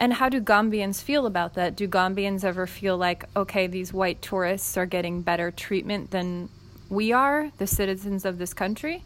And 0.00 0.14
how 0.14 0.30
do 0.30 0.40
Gambians 0.40 1.02
feel 1.02 1.26
about 1.26 1.52
that? 1.54 1.76
Do 1.76 1.86
Gambians 1.86 2.42
ever 2.42 2.66
feel 2.66 2.96
like, 2.96 3.24
okay, 3.36 3.66
these 3.66 3.92
white 3.92 4.22
tourists 4.22 4.78
are 4.78 4.86
getting 4.86 5.20
better 5.20 5.50
treatment 5.50 6.10
than 6.10 6.48
we 6.88 7.12
are, 7.12 7.50
the 7.58 7.66
citizens 7.66 8.24
of 8.24 8.38
this 8.38 8.54
country? 8.54 9.04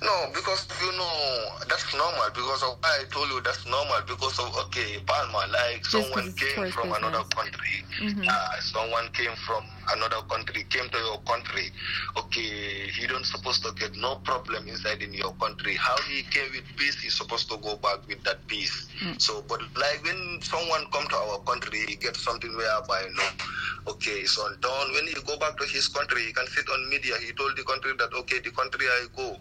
No, 0.00 0.30
because 0.32 0.68
you 0.80 0.92
know 0.92 1.48
that's 1.68 1.92
normal. 1.92 2.30
Because 2.32 2.62
of 2.62 2.78
I 2.84 3.02
told 3.10 3.28
you 3.28 3.40
that's 3.40 3.66
normal. 3.66 3.96
Because 4.06 4.38
of 4.38 4.56
okay, 4.66 4.98
Palma, 5.04 5.46
like 5.52 5.82
Just 5.82 5.90
someone 5.90 6.32
came 6.34 6.70
from 6.70 6.90
business. 6.90 6.98
another 6.98 7.24
country. 7.34 7.82
Mm-hmm. 8.00 8.24
Uh, 8.28 8.60
someone 8.60 9.08
came 9.12 9.34
from 9.46 9.64
another 9.94 10.20
country, 10.28 10.64
came 10.68 10.88
to 10.90 10.98
your 10.98 11.18
country. 11.26 11.70
Okay, 12.16 12.88
he 12.92 13.06
don't 13.06 13.24
supposed 13.24 13.64
to 13.64 13.72
get 13.72 13.96
no 13.96 14.16
problem 14.16 14.68
inside 14.68 15.02
in 15.02 15.12
your 15.12 15.32
country. 15.34 15.74
How 15.74 15.96
he 16.02 16.22
came 16.24 16.50
with 16.52 16.64
peace, 16.76 17.00
he's 17.00 17.16
supposed 17.16 17.50
to 17.50 17.56
go 17.58 17.76
back 17.76 18.06
with 18.06 18.22
that 18.24 18.46
peace. 18.46 18.88
Mm. 19.02 19.20
So, 19.20 19.42
but 19.48 19.60
like 19.76 20.02
when 20.04 20.40
someone 20.42 20.86
come 20.92 21.08
to 21.08 21.16
our 21.16 21.38
country, 21.40 21.84
he 21.86 21.96
get 21.96 22.16
something 22.16 22.54
whereby 22.56 23.08
no, 23.14 23.92
okay, 23.92 24.20
it's 24.20 24.38
on 24.38 24.60
down. 24.60 24.92
When 24.92 25.06
he 25.06 25.14
go 25.26 25.38
back 25.38 25.56
to 25.56 25.64
his 25.64 25.88
country, 25.88 26.22
he 26.26 26.32
can 26.32 26.46
sit 26.48 26.68
on 26.68 26.90
media. 26.90 27.14
He 27.24 27.32
told 27.32 27.56
the 27.56 27.64
country 27.64 27.92
that 27.98 28.12
okay, 28.12 28.40
the 28.40 28.50
country 28.50 28.86
I 28.86 29.06
go 29.16 29.36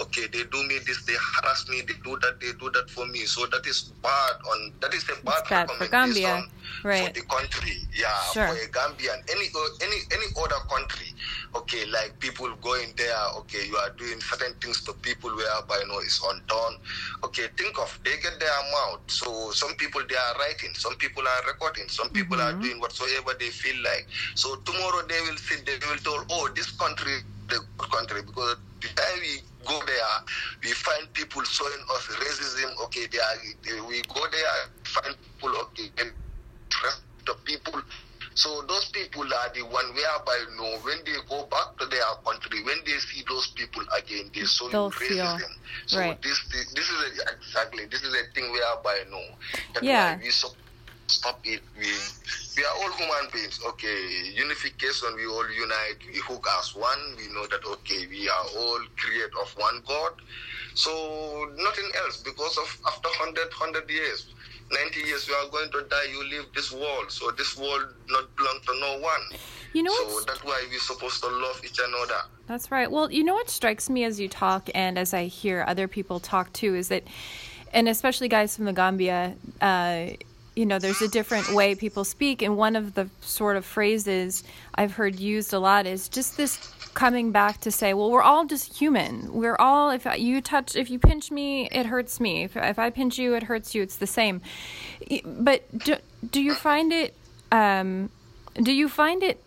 okay, 0.00 0.26
they 0.26 0.44
do 0.44 0.66
me 0.66 0.78
this, 0.86 1.04
they 1.04 1.14
harass 1.14 1.68
me, 1.68 1.82
they 1.82 1.94
do 2.02 2.18
that, 2.20 2.40
they 2.40 2.52
do 2.58 2.70
that 2.70 2.90
for 2.90 3.06
me. 3.06 3.20
So 3.24 3.46
that 3.46 3.66
is 3.66 3.92
bad 4.02 4.34
on 4.52 4.72
that 4.80 4.94
is 4.94 5.04
a 5.08 5.24
bad, 5.24 5.42
bad 5.48 5.70
for 5.70 5.86
Gambia, 5.86 6.44
right. 6.82 7.06
for 7.06 7.12
the 7.12 7.26
country. 7.26 7.78
Yeah, 7.94 8.10
sure. 8.32 8.48
for 8.48 8.54
a 8.58 8.66
Gambian, 8.74 9.22
any 9.30 9.46
any 9.80 9.98
any 10.10 10.26
other 10.42 10.58
country. 10.68 11.14
Okay, 11.54 11.86
like 11.86 12.18
people 12.18 12.50
going 12.60 12.92
there. 12.96 13.14
Okay, 13.38 13.66
you 13.68 13.76
are 13.76 13.90
doing 13.90 14.20
certain 14.20 14.54
things 14.60 14.82
to 14.84 14.92
people 14.94 15.30
whereby 15.30 15.78
you 15.78 15.86
know 15.86 15.98
it's 16.00 16.20
undone. 16.26 16.74
Okay, 17.22 17.46
think 17.56 17.78
of 17.78 17.96
they 18.04 18.16
get 18.18 18.40
their 18.40 18.50
amount 18.50 19.08
So 19.10 19.50
some 19.52 19.74
people 19.76 20.02
they 20.08 20.16
are 20.16 20.34
writing, 20.38 20.74
some 20.74 20.96
people 20.96 21.22
are 21.22 21.46
recording, 21.46 21.88
some 21.88 22.10
people 22.10 22.36
mm-hmm. 22.36 22.58
are 22.58 22.62
doing 22.62 22.80
whatsoever 22.80 23.34
they 23.38 23.50
feel 23.50 23.80
like. 23.84 24.06
So 24.34 24.56
tomorrow 24.66 25.06
they 25.06 25.20
will 25.22 25.36
sit, 25.36 25.64
they 25.64 25.78
will 25.86 25.98
tell, 26.02 26.24
oh, 26.30 26.48
this 26.54 26.70
country 26.72 27.22
the 27.48 27.60
good 27.78 27.90
country 27.90 28.22
because 28.22 28.56
the 28.80 28.88
time 28.88 29.20
we 29.20 29.40
go 29.64 29.80
there, 29.86 30.16
we 30.62 30.70
find 30.72 31.12
people 31.12 31.42
showing 31.44 31.80
us 31.94 32.06
racism. 32.08 32.74
Okay, 32.84 33.06
they 33.06 33.18
are, 33.18 33.36
they, 33.62 33.80
we 33.86 34.02
go 34.02 34.20
there, 34.30 34.68
find 34.84 35.14
people, 35.38 35.56
okay, 35.62 35.90
people. 37.58 37.82
So 38.34 38.62
those 38.66 38.90
people 38.90 39.22
are 39.22 39.50
the 39.54 39.62
one 39.62 39.94
whereby 39.94 40.44
you 40.50 40.56
know 40.56 40.78
when 40.82 40.98
they 41.06 41.14
go 41.28 41.46
back 41.46 41.78
to 41.78 41.86
their 41.86 42.02
country, 42.26 42.64
when 42.64 42.78
they 42.84 42.98
see 42.98 43.22
those 43.28 43.52
people 43.54 43.82
again, 43.98 44.30
they 44.34 44.42
They'll 44.70 44.90
racism. 44.90 45.38
Feel, 45.38 45.48
so 45.86 45.98
right. 46.00 46.22
this, 46.22 46.38
this 46.50 46.72
this 46.74 46.88
is 46.90 47.20
a, 47.20 47.32
exactly 47.32 47.84
this 47.86 48.02
is 48.02 48.12
a 48.12 48.24
thing 48.34 48.50
whereby 48.50 49.02
you 49.04 49.10
know 49.10 49.26
that 49.74 49.84
yeah. 49.84 50.18
we 50.18 50.30
so 50.30 50.48
stop 51.06 51.40
it. 51.44 51.62
We 51.78 51.86
we 52.56 52.64
are 52.64 52.74
all 52.82 52.92
human 52.92 53.30
beings. 53.32 53.60
Okay, 53.68 54.32
unification. 54.34 55.14
We 55.16 55.26
all 55.26 55.48
unite. 55.50 56.00
We 56.12 56.18
hook 56.20 56.46
as 56.58 56.74
one. 56.74 57.02
We 57.16 57.28
know 57.34 57.46
that 57.46 57.64
okay, 57.64 58.06
we 58.10 58.28
are 58.28 58.46
all 58.58 58.80
created 58.96 59.30
of 59.40 59.54
one 59.56 59.82
God. 59.86 60.12
So 60.74 60.90
nothing 61.56 61.90
else 62.04 62.22
because 62.22 62.58
of 62.58 62.66
after 62.88 63.08
100, 63.08 63.46
100 63.46 63.90
years, 63.90 64.26
90 64.82 65.00
years, 65.00 65.28
we 65.28 65.34
are 65.34 65.48
going 65.50 65.70
to 65.70 65.84
die. 65.88 66.06
You 66.10 66.24
leave 66.28 66.46
this 66.54 66.72
world. 66.72 67.10
So 67.10 67.30
this 67.30 67.56
world 67.56 67.86
not 68.08 68.34
belong 68.36 68.58
to 68.66 68.80
no 68.80 68.98
one. 69.00 69.20
You 69.72 69.82
know, 69.82 69.92
so 69.92 70.20
that's 70.26 70.44
why 70.44 70.64
we're 70.70 70.78
supposed 70.78 71.22
to 71.22 71.28
love 71.28 71.60
each 71.64 71.78
another. 71.78 72.22
That's 72.46 72.70
right. 72.70 72.90
Well, 72.90 73.10
you 73.10 73.24
know 73.24 73.34
what 73.34 73.50
strikes 73.50 73.90
me 73.90 74.04
as 74.04 74.20
you 74.20 74.28
talk 74.28 74.70
and 74.74 74.98
as 74.98 75.12
I 75.12 75.24
hear 75.24 75.64
other 75.66 75.88
people 75.88 76.20
talk 76.20 76.52
too 76.52 76.74
is 76.76 76.88
that, 76.88 77.02
and 77.72 77.88
especially 77.88 78.28
guys 78.28 78.54
from 78.54 78.66
the 78.66 78.72
Gambia. 78.72 79.34
Uh, 79.60 80.10
you 80.56 80.66
know, 80.66 80.78
there's 80.78 81.02
a 81.02 81.08
different 81.08 81.52
way 81.52 81.74
people 81.74 82.04
speak. 82.04 82.40
And 82.42 82.56
one 82.56 82.76
of 82.76 82.94
the 82.94 83.10
sort 83.20 83.56
of 83.56 83.64
phrases 83.64 84.44
I've 84.74 84.92
heard 84.92 85.18
used 85.18 85.52
a 85.52 85.58
lot 85.58 85.86
is 85.86 86.08
just 86.08 86.36
this 86.36 86.56
coming 86.94 87.32
back 87.32 87.60
to 87.62 87.70
say, 87.70 87.94
well, 87.94 88.10
we're 88.10 88.22
all 88.22 88.46
just 88.46 88.78
human. 88.78 89.32
We're 89.32 89.56
all, 89.56 89.90
if 89.90 90.06
you 90.18 90.40
touch, 90.40 90.76
if 90.76 90.90
you 90.90 90.98
pinch 90.98 91.30
me, 91.30 91.68
it 91.70 91.86
hurts 91.86 92.20
me. 92.20 92.44
If, 92.44 92.56
if 92.56 92.78
I 92.78 92.90
pinch 92.90 93.18
you, 93.18 93.34
it 93.34 93.44
hurts 93.44 93.74
you. 93.74 93.82
It's 93.82 93.96
the 93.96 94.06
same. 94.06 94.40
But 95.24 95.78
do, 95.78 95.96
do 96.30 96.40
you 96.40 96.54
find 96.54 96.92
it, 96.92 97.14
um, 97.52 98.10
do 98.54 98.72
you 98.72 98.88
find 98.88 99.22
it 99.22 99.42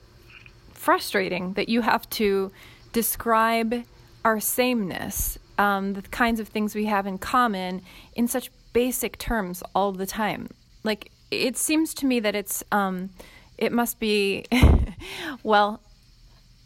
frustrating 0.74 1.54
that 1.54 1.70
you 1.70 1.82
have 1.82 2.10
to 2.12 2.52
describe 2.94 3.84
our 4.24 4.40
sameness, 4.40 5.38
um, 5.58 5.94
the 5.94 6.02
kinds 6.02 6.40
of 6.40 6.50
things 6.50 6.76
we 6.76 6.86
have 6.86 7.08
in 7.08 7.18
common, 7.18 7.82
in 8.16 8.28
such 8.28 8.52
basic 8.74 9.18
terms 9.18 9.64
all 9.74 9.92
the 9.92 10.06
time? 10.06 10.50
like 10.88 11.12
it 11.30 11.58
seems 11.58 11.94
to 11.94 12.08
me 12.08 12.20
that 12.20 12.34
it's 12.34 12.64
um 12.72 13.12
it 13.58 13.72
must 13.72 14.00
be 14.00 14.46
well 15.44 15.82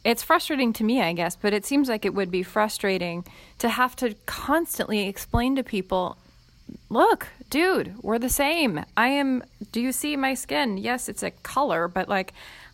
it's 0.03 0.23
frustrating 0.23 0.73
to 0.73 0.83
me 0.83 1.01
i 1.01 1.13
guess 1.13 1.35
but 1.35 1.53
it 1.53 1.65
seems 1.65 1.89
like 1.89 2.05
it 2.05 2.13
would 2.13 2.31
be 2.31 2.43
frustrating 2.43 3.23
to 3.57 3.69
have 3.69 3.95
to 3.95 4.15
constantly 4.25 5.07
explain 5.07 5.55
to 5.55 5.63
people 5.63 6.17
look 6.89 7.27
dude 7.49 7.93
we're 8.01 8.19
the 8.19 8.29
same. 8.29 8.83
I 8.95 9.07
am 9.07 9.43
do 9.71 9.81
you 9.81 9.91
see 9.91 10.15
my 10.15 10.33
skin? 10.33 10.77
Yes 10.77 11.09
it's 11.09 11.23
a 11.23 11.31
color 11.31 11.87
but 11.87 12.07
like 12.09 12.33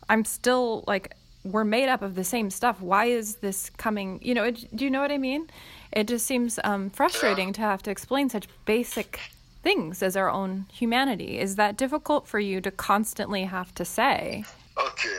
i'm 0.09 0.23
still 0.23 0.83
like 0.87 1.15
we're 1.51 1.63
made 1.63 1.89
up 1.89 2.01
of 2.01 2.15
the 2.15 2.23
same 2.23 2.49
stuff. 2.49 2.81
Why 2.81 3.05
is 3.05 3.35
this 3.37 3.69
coming? 3.71 4.19
You 4.21 4.33
know 4.33 4.43
it, 4.43 4.75
do 4.75 4.83
you 4.85 4.91
know 4.91 5.01
what 5.01 5.11
i 5.11 5.17
mean? 5.17 5.47
It 5.91 6.07
just 6.07 6.25
seems 6.25 6.59
um, 6.63 6.89
frustrating 6.89 7.53
to 7.53 7.61
have 7.61 7.81
to 7.83 7.91
explain 7.91 8.29
such 8.29 8.47
basic 8.65 9.19
things 9.63 10.03
as 10.03 10.15
our 10.15 10.29
own 10.29 10.65
humanity. 10.71 11.39
Is 11.39 11.55
that 11.55 11.77
difficult 11.77 12.27
for 12.27 12.39
you 12.39 12.61
to 12.61 12.71
constantly 12.71 13.45
have 13.45 13.73
to 13.75 13.85
say? 13.85 14.43
Okay, 14.77 15.16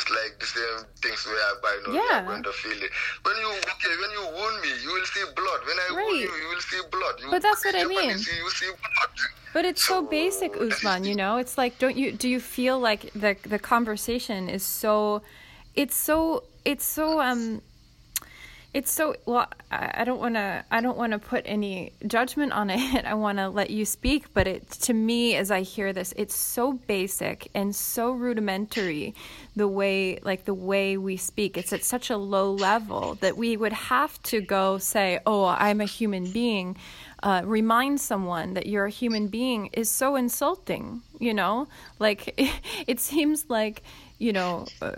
it's 0.00 0.10
like 0.10 0.38
the 0.40 0.46
same 0.46 0.86
things 1.02 1.26
where 1.26 1.36
I 1.36 1.82
know 1.86 1.92
yeah. 1.92 2.16
you're 2.16 2.30
going 2.32 2.42
to 2.42 2.52
feel 2.52 2.72
it. 2.72 2.90
When 3.22 3.36
you 3.36 3.48
okay, 3.48 3.94
when 4.00 4.10
you 4.16 4.22
wound 4.36 4.62
me, 4.62 4.68
you 4.82 4.92
will 4.92 5.04
see 5.04 5.24
blood. 5.36 5.60
When 5.66 5.76
I 5.76 5.94
right. 5.94 6.06
wound 6.06 6.20
you, 6.20 6.32
you 6.42 6.48
will 6.48 6.60
see 6.60 6.80
blood. 6.90 7.14
You, 7.20 7.30
but 7.30 7.42
that's 7.42 7.64
what 7.64 7.74
I 7.74 7.84
mean. 7.84 8.18
See, 8.18 8.36
you 8.36 8.50
see 8.50 8.66
blood. 8.66 9.10
But 9.52 9.64
it's 9.64 9.84
so, 9.84 10.00
so 10.00 10.06
basic, 10.06 10.56
Usman. 10.56 11.04
You 11.04 11.16
know, 11.16 11.36
it's 11.36 11.58
like, 11.58 11.78
don't 11.78 11.96
you? 11.96 12.12
Do 12.12 12.28
you 12.28 12.40
feel 12.40 12.78
like 12.78 13.12
the 13.12 13.36
the 13.42 13.58
conversation 13.58 14.48
is 14.48 14.64
so? 14.64 15.22
It's 15.74 15.96
so. 15.96 16.44
It's 16.64 16.84
so. 16.84 17.20
Um. 17.20 17.60
It's 18.72 18.92
so 18.92 19.16
well. 19.26 19.48
I 19.72 20.04
don't 20.04 20.20
want 20.20 20.36
to. 20.36 20.64
I 20.70 20.80
don't 20.80 20.96
want 20.96 21.12
to 21.12 21.18
put 21.18 21.42
any 21.44 21.92
judgment 22.06 22.52
on 22.52 22.70
it. 22.70 23.04
I 23.12 23.14
want 23.14 23.38
to 23.38 23.48
let 23.48 23.70
you 23.70 23.84
speak. 23.84 24.32
But 24.32 24.46
it 24.46 24.70
to 24.82 24.94
me, 24.94 25.34
as 25.34 25.50
I 25.50 25.62
hear 25.62 25.92
this, 25.92 26.14
it's 26.16 26.36
so 26.36 26.74
basic 26.74 27.50
and 27.52 27.74
so 27.74 28.12
rudimentary. 28.12 29.14
The 29.56 29.66
way, 29.66 30.20
like 30.22 30.44
the 30.44 30.54
way 30.54 30.96
we 30.96 31.16
speak, 31.16 31.56
it's 31.56 31.72
at 31.72 31.84
such 31.84 32.10
a 32.10 32.16
low 32.16 32.52
level 32.52 33.16
that 33.16 33.36
we 33.36 33.56
would 33.56 33.72
have 33.72 34.22
to 34.24 34.40
go 34.40 34.78
say, 34.78 35.18
"Oh, 35.26 35.46
I'm 35.46 35.80
a 35.80 35.86
human 35.86 36.30
being." 36.30 36.76
uh, 37.22 37.42
remind 37.44 38.00
someone 38.00 38.54
that 38.54 38.66
you're 38.66 38.86
a 38.86 38.90
human 38.90 39.28
being 39.28 39.66
is 39.72 39.90
so 39.90 40.16
insulting. 40.16 41.02
You 41.18 41.34
know, 41.34 41.68
like 41.98 42.34
it, 42.36 42.52
it 42.86 43.00
seems 43.00 43.46
like 43.48 43.82
you 44.20 44.32
know 44.32 44.66
uh, 44.82 44.92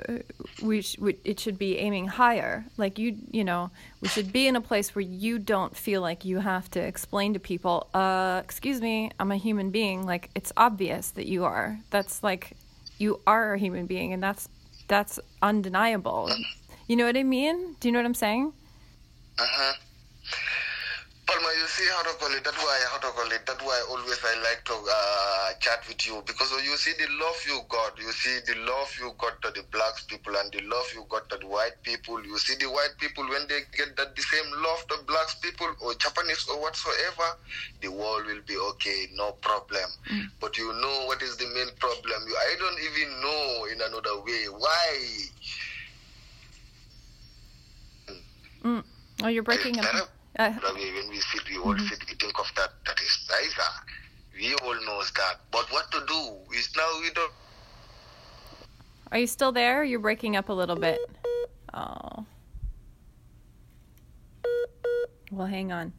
we, 0.63 0.83
sh- 0.83 0.99
we, 0.99 1.17
it 1.25 1.41
should 1.41 1.57
be 1.57 1.79
aiming 1.79 2.09
higher. 2.09 2.67
Like 2.77 2.99
you 2.99 3.17
you 3.31 3.45
know 3.45 3.71
we 4.01 4.09
should 4.09 4.33
be 4.33 4.47
in 4.49 4.57
a 4.57 4.61
place 4.61 4.95
where 4.95 5.03
you 5.03 5.39
don't 5.39 5.75
feel 5.75 6.03
like 6.03 6.25
you 6.25 6.41
have 6.41 6.71
to 6.73 6.81
explain 6.81 7.33
to 7.35 7.39
people. 7.39 7.89
Uh, 7.95 8.41
excuse 8.45 8.81
me, 8.81 9.13
I'm 9.21 9.31
a 9.31 9.37
human 9.37 9.71
being. 9.71 10.05
Like 10.05 10.29
it's 10.35 10.53
obvious 10.57 11.13
that 11.13 11.27
you 11.27 11.45
are. 11.45 11.79
That's 11.91 12.23
like 12.23 12.57
you 12.99 13.21
are 13.27 13.55
a 13.55 13.59
human 13.59 13.87
being, 13.87 14.13
and 14.13 14.23
that's 14.23 14.49
that's 14.89 15.19
undeniable. 15.41 16.29
You 16.89 16.97
know 16.97 17.07
what 17.07 17.17
I 17.17 17.23
mean? 17.23 17.77
Do 17.81 17.89
you 17.89 17.93
know 17.93 18.01
what 18.01 18.07
I'm 18.07 18.15
saying? 18.15 18.53
Uh 19.39 19.45
huh. 19.49 19.73
You 21.63 21.69
see 21.69 21.87
how 21.95 22.03
to 22.03 22.19
call 22.19 22.35
it. 22.35 22.43
That's 22.43 22.59
why 22.59 22.75
how 22.91 22.99
to 22.99 23.15
call 23.15 23.31
it. 23.31 23.47
That's 23.47 23.63
why 23.63 23.79
always 23.89 24.19
I 24.19 24.35
like 24.43 24.67
to 24.67 24.75
uh, 24.75 25.55
chat 25.63 25.87
with 25.87 26.03
you 26.11 26.19
because 26.27 26.51
you 26.59 26.75
see 26.75 26.91
the 26.99 27.07
love 27.23 27.39
you 27.47 27.63
got. 27.71 27.95
You 28.03 28.11
see 28.11 28.43
the 28.51 28.59
love 28.67 28.91
you 28.99 29.15
got 29.15 29.39
to 29.47 29.55
the 29.55 29.63
black 29.71 29.95
people 30.11 30.35
and 30.43 30.51
the 30.51 30.67
love 30.67 30.91
you 30.93 31.07
got 31.09 31.31
to 31.31 31.39
the 31.39 31.47
white 31.47 31.79
people. 31.85 32.19
You 32.19 32.37
see 32.39 32.59
the 32.59 32.67
white 32.67 32.99
people 32.99 33.23
when 33.31 33.47
they 33.47 33.63
get 33.79 33.95
that 33.95 34.11
the 34.17 34.23
same 34.27 34.51
love 34.59 34.83
to 34.91 35.07
black 35.07 35.31
people 35.39 35.71
or 35.87 35.95
Japanese 36.03 36.45
or 36.51 36.59
whatsoever, 36.59 37.31
the 37.81 37.95
world 37.95 38.27
will 38.27 38.43
be 38.43 38.59
okay, 38.75 39.07
no 39.15 39.31
problem. 39.39 39.87
Mm. 40.11 40.35
But 40.41 40.59
you 40.59 40.67
know 40.67 41.07
what 41.07 41.23
is 41.23 41.37
the 41.37 41.47
main 41.47 41.71
problem? 41.79 42.27
You, 42.27 42.35
I 42.43 42.59
don't 42.59 42.81
even 42.91 43.09
know 43.23 43.71
in 43.71 43.79
another 43.87 44.19
way 44.27 44.51
why. 44.51 44.91
Mm. 48.67 48.83
Oh, 49.23 49.29
you're 49.29 49.47
breaking 49.47 49.79
up. 49.79 50.11
Uh, 50.39 50.51
when 50.51 51.11
we 51.11 51.21
sit, 51.21 51.49
we 51.49 51.59
all 51.59 51.75
mm-hmm. 51.75 51.87
sit, 51.87 51.99
we 52.09 52.15
think 52.15 52.39
of 52.39 52.51
that. 52.57 52.71
That 52.87 53.01
is 53.01 53.31
Liza. 53.31 53.63
We 54.35 54.55
all 54.65 54.75
knows 54.87 55.13
that. 55.13 55.41
But 55.51 55.71
what 55.71 55.91
to 55.93 56.01
do 56.07 56.57
is 56.57 56.71
now 56.77 56.89
we 57.01 57.11
don't. 57.11 57.33
Are 59.11 59.19
you 59.19 59.27
still 59.27 59.53
there? 59.53 59.85
You're 59.85 60.01
breaking 60.01 60.37
up 60.37 60.49
a 60.49 60.53
little 60.53 60.77
bit. 60.77 60.99
Oh. 61.75 62.25
Well, 65.31 65.47
hang 65.47 65.73
on. 65.73 65.93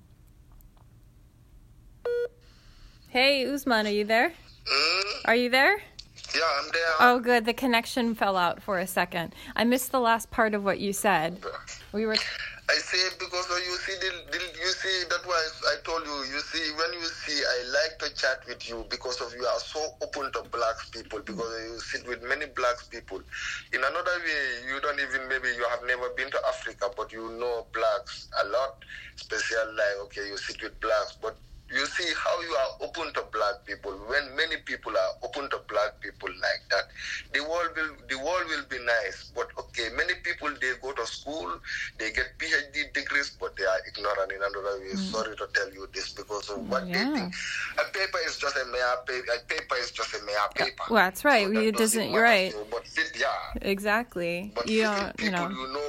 Hey, 3.09 3.45
Usman, 3.45 3.85
are 3.85 3.91
you 3.91 4.05
there? 4.05 4.29
Mm? 4.29 5.03
Are 5.25 5.35
you 5.35 5.49
there? 5.49 5.77
Yeah, 6.35 6.41
I'm 6.59 6.69
there. 6.71 6.93
Oh, 6.99 7.19
good. 7.19 7.45
The 7.45 7.53
connection 7.53 8.15
fell 8.15 8.37
out 8.37 8.61
for 8.61 8.79
a 8.79 8.87
second. 8.87 9.35
I 9.55 9.63
missed 9.63 9.91
the 9.91 9.99
last 9.99 10.31
part 10.31 10.55
of 10.55 10.63
what 10.63 10.79
you 10.79 10.93
said. 10.93 11.43
We 11.91 12.07
were. 12.07 12.15
I 12.69 12.73
say 12.75 12.97
because 13.19 13.49
you 13.49 13.75
see, 13.77 13.93
the, 13.99 14.22
told 15.93 16.05
you. 16.05 16.33
You 16.33 16.41
see, 16.41 16.71
when 16.73 16.93
you 16.93 17.05
see, 17.05 17.37
I 17.43 17.57
like 17.69 17.99
to 17.99 18.15
chat 18.15 18.41
with 18.47 18.67
you 18.69 18.85
because 18.89 19.21
of 19.21 19.33
you 19.33 19.45
are 19.45 19.59
so 19.59 19.79
open 20.01 20.31
to 20.33 20.49
black 20.49 20.75
people 20.91 21.19
because 21.25 21.49
you 21.69 21.79
sit 21.79 22.07
with 22.07 22.23
many 22.23 22.45
black 22.55 22.75
people. 22.89 23.21
In 23.73 23.79
another 23.79 24.17
way, 24.25 24.43
you 24.67 24.79
don't 24.81 24.99
even 24.99 25.27
maybe 25.29 25.49
you 25.55 25.65
have 25.69 25.85
never 25.85 26.09
been 26.17 26.31
to 26.31 26.39
Africa, 26.49 26.89
but 26.97 27.11
you 27.11 27.29
know 27.37 27.67
blacks 27.73 28.29
a 28.43 28.47
lot. 28.47 28.73
Special 29.15 29.67
like 29.75 29.97
okay, 30.05 30.27
you 30.27 30.37
sit 30.37 30.61
with 30.61 30.79
blacks, 30.81 31.17
but 31.21 31.37
you 31.73 31.85
see 31.85 32.13
how 32.17 32.41
you 32.41 32.53
are 32.53 32.87
open 32.87 33.13
to 33.13 33.23
black 33.31 33.65
people. 33.65 33.91
When 34.07 34.35
many 34.35 34.57
people 34.65 34.91
are 34.91 35.11
open 35.23 35.49
to 35.49 35.59
black 35.67 35.99
people 36.01 36.29
like 36.29 36.63
that, 36.69 36.85
the 37.33 37.41
world 37.41 37.71
will 37.75 37.95
the 38.07 38.17
world 38.23 38.45
will 38.47 38.65
be 38.69 38.79
nice. 38.85 39.31
But 39.35 39.47
okay, 39.57 39.89
many 39.95 40.13
people 40.23 40.49
they 40.61 40.73
go 40.81 40.91
to 40.93 41.05
school, 41.05 41.59
they 41.97 42.11
get 42.11 42.37
PhD 42.37 42.93
degrees, 42.93 43.35
but 43.39 43.55
they 43.57 43.65
are 43.65 43.79
ignorant 43.87 44.31
in 44.31 44.37
another 44.37 44.79
way. 44.79 44.93
Mm. 44.93 45.11
Sorry 45.11 45.35
to 45.35 45.47
tell 45.53 45.71
you 45.73 45.87
this 45.93 46.13
because 46.13 46.49
of 46.49 46.69
what 46.69 46.87
yeah. 46.87 47.09
they 47.09 47.19
think. 47.19 47.33
A 47.79 47.83
paper 47.91 48.19
is 48.25 48.37
just 48.37 48.55
a 48.55 48.65
mere 48.65 48.95
paper. 49.07 49.25
A 49.33 49.39
paper 49.47 49.75
is 49.79 49.91
just 49.91 50.13
a 50.13 50.23
mere 50.25 50.47
paper. 50.55 50.83
Well, 50.89 51.03
that's 51.03 51.25
right. 51.25 51.47
So 51.47 51.53
that 51.53 51.63
it 51.63 51.77
doesn't. 51.77 52.11
You're 52.11 52.23
right. 52.23 52.51
So, 52.51 52.67
but 52.69 52.83
yeah. 53.19 53.27
Exactly. 53.61 54.51
But 54.53 54.69
you, 54.69 54.87
people, 55.17 55.25
you 55.25 55.31
know. 55.31 55.49
you 55.49 55.73
know 55.73 55.82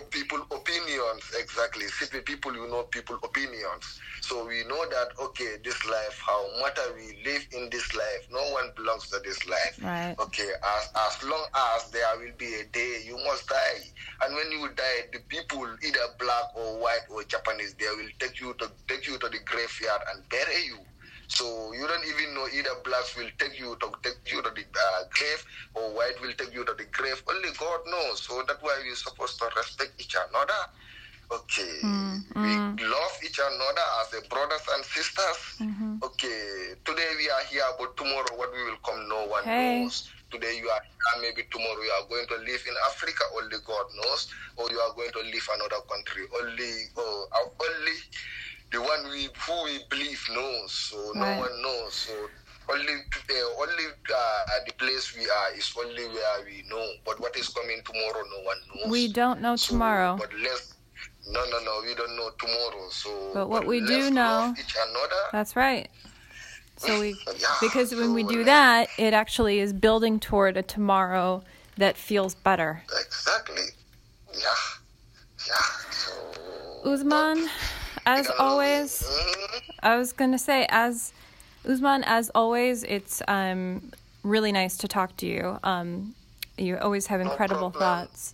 exactly. 1.39 1.87
Sit 1.87 2.13
with 2.13 2.25
people 2.25 2.55
you 2.55 2.69
know 2.69 2.85
people 2.85 3.19
opinions. 3.23 3.85
So 4.21 4.47
we 4.47 4.65
know 4.65 4.85
that 4.91 5.09
okay, 5.23 5.57
this 5.63 5.85
life, 5.87 6.23
how 6.27 6.41
matter 6.63 6.95
we 6.97 7.23
live 7.25 7.47
in 7.53 7.69
this 7.71 7.95
life, 7.95 8.23
no 8.31 8.43
one 8.53 8.71
belongs 8.77 9.09
to 9.11 9.21
this 9.25 9.47
life. 9.47 9.79
Right. 9.83 10.17
Okay, 10.19 10.51
as 10.77 10.89
as 11.09 11.29
long 11.29 11.45
as 11.77 11.91
there 11.91 12.07
will 12.19 12.37
be 12.39 12.55
a 12.61 12.65
day 12.73 13.03
you 13.07 13.17
must 13.25 13.49
die. 13.49 13.83
And 14.25 14.35
when 14.35 14.51
you 14.53 14.69
die, 14.75 15.09
the 15.13 15.21
people, 15.29 15.67
either 15.83 16.07
black 16.19 16.45
or 16.57 16.81
white 16.81 17.05
or 17.11 17.25
Japanese, 17.25 17.75
they 17.75 17.87
will 17.97 18.11
take 18.19 18.41
you 18.41 18.55
to 18.55 18.71
take 18.89 19.07
you 19.07 19.19
to 19.19 19.29
the 19.29 19.41
graveyard 19.45 20.01
and 20.15 20.29
bury 20.29 20.65
you. 20.67 20.79
So 21.29 21.73
you 21.73 21.87
don't 21.87 22.05
even 22.05 22.35
know 22.35 22.47
either 22.53 22.77
blacks 22.85 23.17
will 23.17 23.31
take 23.39 23.59
you 23.59 23.77
to 23.81 23.87
take 24.03 24.21
you 24.31 24.43
to 24.43 24.51
the 24.51 24.61
uh, 24.63 25.03
grave 25.11 25.45
or 25.75 25.97
white 25.97 26.21
will 26.21 26.33
take 26.35 26.53
you 26.55 26.65
to 26.65 26.75
the 26.77 26.85
grave. 26.93 27.23
Only 27.29 27.49
God 27.59 27.81
knows. 27.87 28.23
So 28.23 28.45
that's 28.47 28.63
why 28.63 28.77
we're 28.85 28.95
supposed 28.95 29.39
to 29.39 29.49
respect 29.57 29.93
each 29.99 30.15
another. 30.15 30.63
Okay. 31.35 31.79
Mm, 31.83 32.23
we 32.37 32.53
mm. 32.55 32.91
love 32.91 33.15
each 33.25 33.39
another 33.43 33.89
as 34.01 34.15
a 34.15 34.29
brothers 34.29 34.63
and 34.75 34.85
sisters. 34.85 35.41
Mm-hmm. 35.59 35.99
Okay. 36.03 36.75
Today 36.85 37.11
we 37.19 37.27
are 37.31 37.45
here, 37.51 37.67
but 37.79 37.97
tomorrow 37.97 38.31
what 38.37 38.53
we 38.55 38.63
will 38.63 38.79
come, 38.87 39.09
no 39.09 39.27
one 39.27 39.43
hey. 39.45 39.83
knows. 39.83 40.11
Today 40.31 40.59
you 40.59 40.69
are 40.69 40.83
here, 40.83 41.23
maybe 41.23 41.43
tomorrow 41.51 41.83
you 41.83 41.91
are 41.91 42.07
going 42.09 42.27
to 42.27 42.37
live 42.39 42.63
in 42.67 42.75
Africa, 42.87 43.25
only 43.37 43.57
God 43.67 43.87
knows, 43.99 44.29
or 44.57 44.71
you 44.71 44.79
are 44.79 44.95
going 44.95 45.11
to 45.11 45.23
live 45.27 45.47
another 45.59 45.83
country, 45.91 46.25
only, 46.41 46.71
oh, 46.97 47.27
only 47.35 47.97
the 48.73 48.81
one 48.81 49.11
we 49.11 49.29
who 49.47 49.65
we 49.65 49.79
believe 49.91 50.23
knows. 50.35 50.71
So 50.73 50.99
right. 51.15 51.35
no 51.37 51.41
one 51.43 51.63
knows. 51.63 51.95
So 51.95 52.15
only 52.69 52.95
uh, 52.95 53.61
only 53.61 53.87
uh, 53.91 54.45
the 54.67 54.73
place 54.79 55.15
we 55.17 55.29
are 55.29 55.55
is 55.57 55.73
only 55.79 56.05
where 56.09 56.45
we 56.45 56.65
know. 56.71 56.87
But 57.05 57.21
what 57.21 57.37
is 57.37 57.49
coming 57.49 57.83
tomorrow, 57.85 58.25
no 58.31 58.41
one 58.43 58.57
knows. 58.75 58.91
We 58.91 59.13
don't 59.13 59.41
know 59.41 59.57
so, 59.57 59.73
tomorrow. 59.73 60.17
But 60.19 60.31
let's 60.43 60.75
no, 61.27 61.45
no, 61.51 61.59
no. 61.65 61.81
We 61.85 61.95
don't 61.95 62.17
know 62.17 62.31
tomorrow. 62.39 62.89
So, 62.91 63.31
but 63.33 63.49
what 63.49 63.63
but 63.63 63.69
we 63.69 63.81
do 63.81 64.11
know. 64.11 64.55
That's 65.33 65.57
right. 65.57 65.89
So 66.77 67.01
we, 67.01 67.11
yeah, 67.39 67.55
because 67.61 67.95
when 67.95 68.09
so 68.09 68.13
we 68.13 68.25
do 68.25 68.45
that, 68.45 68.89
it 68.99 69.15
actually 69.15 69.61
is 69.61 69.73
building 69.73 70.21
toward 70.21 70.57
a 70.57 70.63
tomorrow 70.63 71.43
that 71.77 71.97
feels 71.97 72.35
better. 72.35 72.83
Exactly. 73.01 73.63
Yeah. 74.33 74.41
Yeah. 75.47 75.55
So, 75.91 76.91
Usman, 76.91 77.49
as 78.07 78.31
always, 78.39 79.03
mm-hmm. 79.03 79.71
I 79.83 79.97
was 79.97 80.13
gonna 80.13 80.39
say, 80.39 80.67
as 80.69 81.13
Usman, 81.67 82.05
as 82.05 82.31
always, 82.35 82.83
it's 82.85 83.23
um 83.29 83.93
really 84.23 84.53
nice 84.53 84.77
to 84.79 84.89
talk 84.89 85.17
to 85.19 85.27
you. 85.27 85.59
Um, 85.63 86.15
you 86.59 86.79
always 86.79 87.07
have 87.07 87.21
incredible 87.21 87.71
no 87.71 87.79
thoughts. 87.79 88.34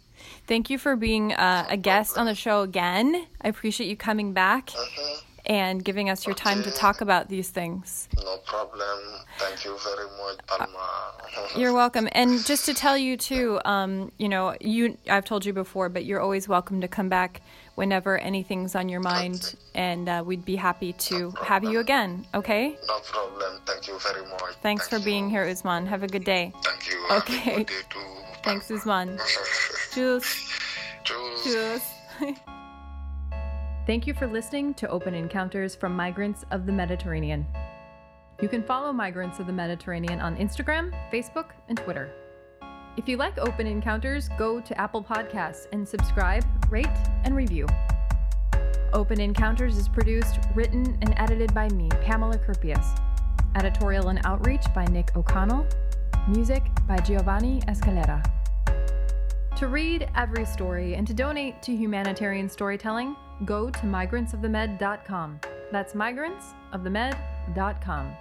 Thank 0.51 0.69
you 0.69 0.79
for 0.79 0.97
being 0.97 1.33
uh, 1.33 1.65
a 1.69 1.77
guest 1.77 2.19
on 2.19 2.27
the 2.27 2.35
show 2.35 2.63
again. 2.63 3.25
I 3.41 3.47
appreciate 3.47 3.87
you 3.89 3.97
coming 3.97 4.33
back 4.33 4.73
uh-huh. 4.75 5.21
and 5.47 5.85
giving 5.85 6.11
us 6.11 6.27
your 6.27 6.33
okay. 6.33 6.43
time 6.43 6.65
to 6.65 6.73
talk 6.73 7.03
about 7.03 7.29
these 7.29 7.51
things. 7.51 8.09
No 8.17 8.39
problem. 8.39 8.99
Thank 9.39 9.65
you 9.65 9.79
very 9.79 10.09
much, 10.19 10.45
Palma. 10.49 11.13
you're 11.57 11.73
welcome. 11.73 12.09
And 12.11 12.45
just 12.45 12.67
to 12.67 12.75
tell 12.75 12.99
you 12.99 13.17
too, 13.17 13.61
um, 13.65 14.11
you 14.19 14.29
know, 14.29 14.57
you 14.61 14.99
I've 15.09 15.25
told 15.25 15.47
you 15.47 15.53
before, 15.53 15.89
but 15.89 16.05
you're 16.05 16.21
always 16.21 16.49
welcome 16.49 16.81
to 16.81 16.89
come 16.89 17.09
back 17.09 17.43
whenever 17.77 18.19
anything's 18.19 18.75
on 18.75 18.89
your 18.89 18.99
mind, 19.03 19.55
and 19.77 20.09
uh, 20.09 20.25
we'd 20.27 20.45
be 20.45 20.57
happy 20.57 20.95
to 20.95 21.33
no 21.33 21.43
have 21.45 21.63
you 21.63 21.79
again. 21.79 22.27
Okay? 22.35 22.77
No 22.89 22.99
problem. 23.05 23.61
Thank 23.67 23.87
you 23.87 24.01
very 24.01 24.23
much. 24.23 24.41
Thanks 24.63 24.89
Thank 24.89 24.91
for 24.91 24.97
you. 24.99 25.05
being 25.05 25.31
here, 25.31 25.45
Usman. 25.45 25.87
Have 25.87 26.03
a 26.03 26.09
good 26.09 26.25
day. 26.25 26.53
Thank 26.65 26.91
you. 26.91 27.07
Okay. 27.13 27.67
Thanks, 28.43 28.69
Usman. 28.69 29.17
Tschüss. 29.91 30.49
Tschüss. 31.05 31.83
Thank 33.87 34.07
you 34.07 34.15
for 34.15 34.29
listening 34.29 34.73
to 34.75 34.89
Open 34.89 35.15
Encounters 35.15 35.75
from 35.75 35.97
Migrants 35.97 36.45
of 36.53 36.65
the 36.65 36.73
Mediterranean. 36.73 37.45
You 38.41 38.49
can 38.49 38.63
follow 38.63 38.93
Migrants 38.93 39.41
of 39.41 39.47
the 39.47 39.53
Mediterranean 39.53 40.21
on 40.21 40.37
Instagram, 40.37 40.93
Facebook, 41.13 41.47
and 41.69 41.77
Twitter. 41.77 42.13
If 42.97 43.09
you 43.09 43.17
like 43.17 43.37
Open 43.39 43.67
Encounters, 43.67 44.29
go 44.39 44.61
to 44.61 44.81
Apple 44.81 45.03
Podcasts 45.03 45.67
and 45.73 45.89
subscribe, 45.89 46.45
rate, 46.71 46.87
and 47.25 47.35
review. 47.35 47.67
Open 48.93 49.21
Encounters 49.21 49.77
is 49.77 49.89
produced, 49.89 50.39
written, 50.55 50.99
and 51.03 51.15
edited 51.17 51.53
by 51.53 51.69
me, 51.71 51.89
Pamela 52.03 52.39
Kurpius. 52.39 52.97
Editorial 53.57 54.09
and 54.09 54.21
outreach 54.25 54.65
by 54.73 54.85
Nick 54.85 55.17
O'Connell. 55.17 55.67
Music 56.29 56.63
by 56.87 56.97
Giovanni 56.99 57.61
Escalera. 57.63 58.25
To 59.61 59.69
read 59.69 60.09
every 60.17 60.47
story 60.47 60.95
and 60.95 61.07
to 61.07 61.13
donate 61.13 61.61
to 61.65 61.77
humanitarian 61.77 62.49
storytelling, 62.49 63.15
go 63.45 63.69
to 63.69 63.81
migrantsofthemed.com. 63.81 65.41
That's 65.71 65.93
migrantsofthemed.com. 65.93 68.17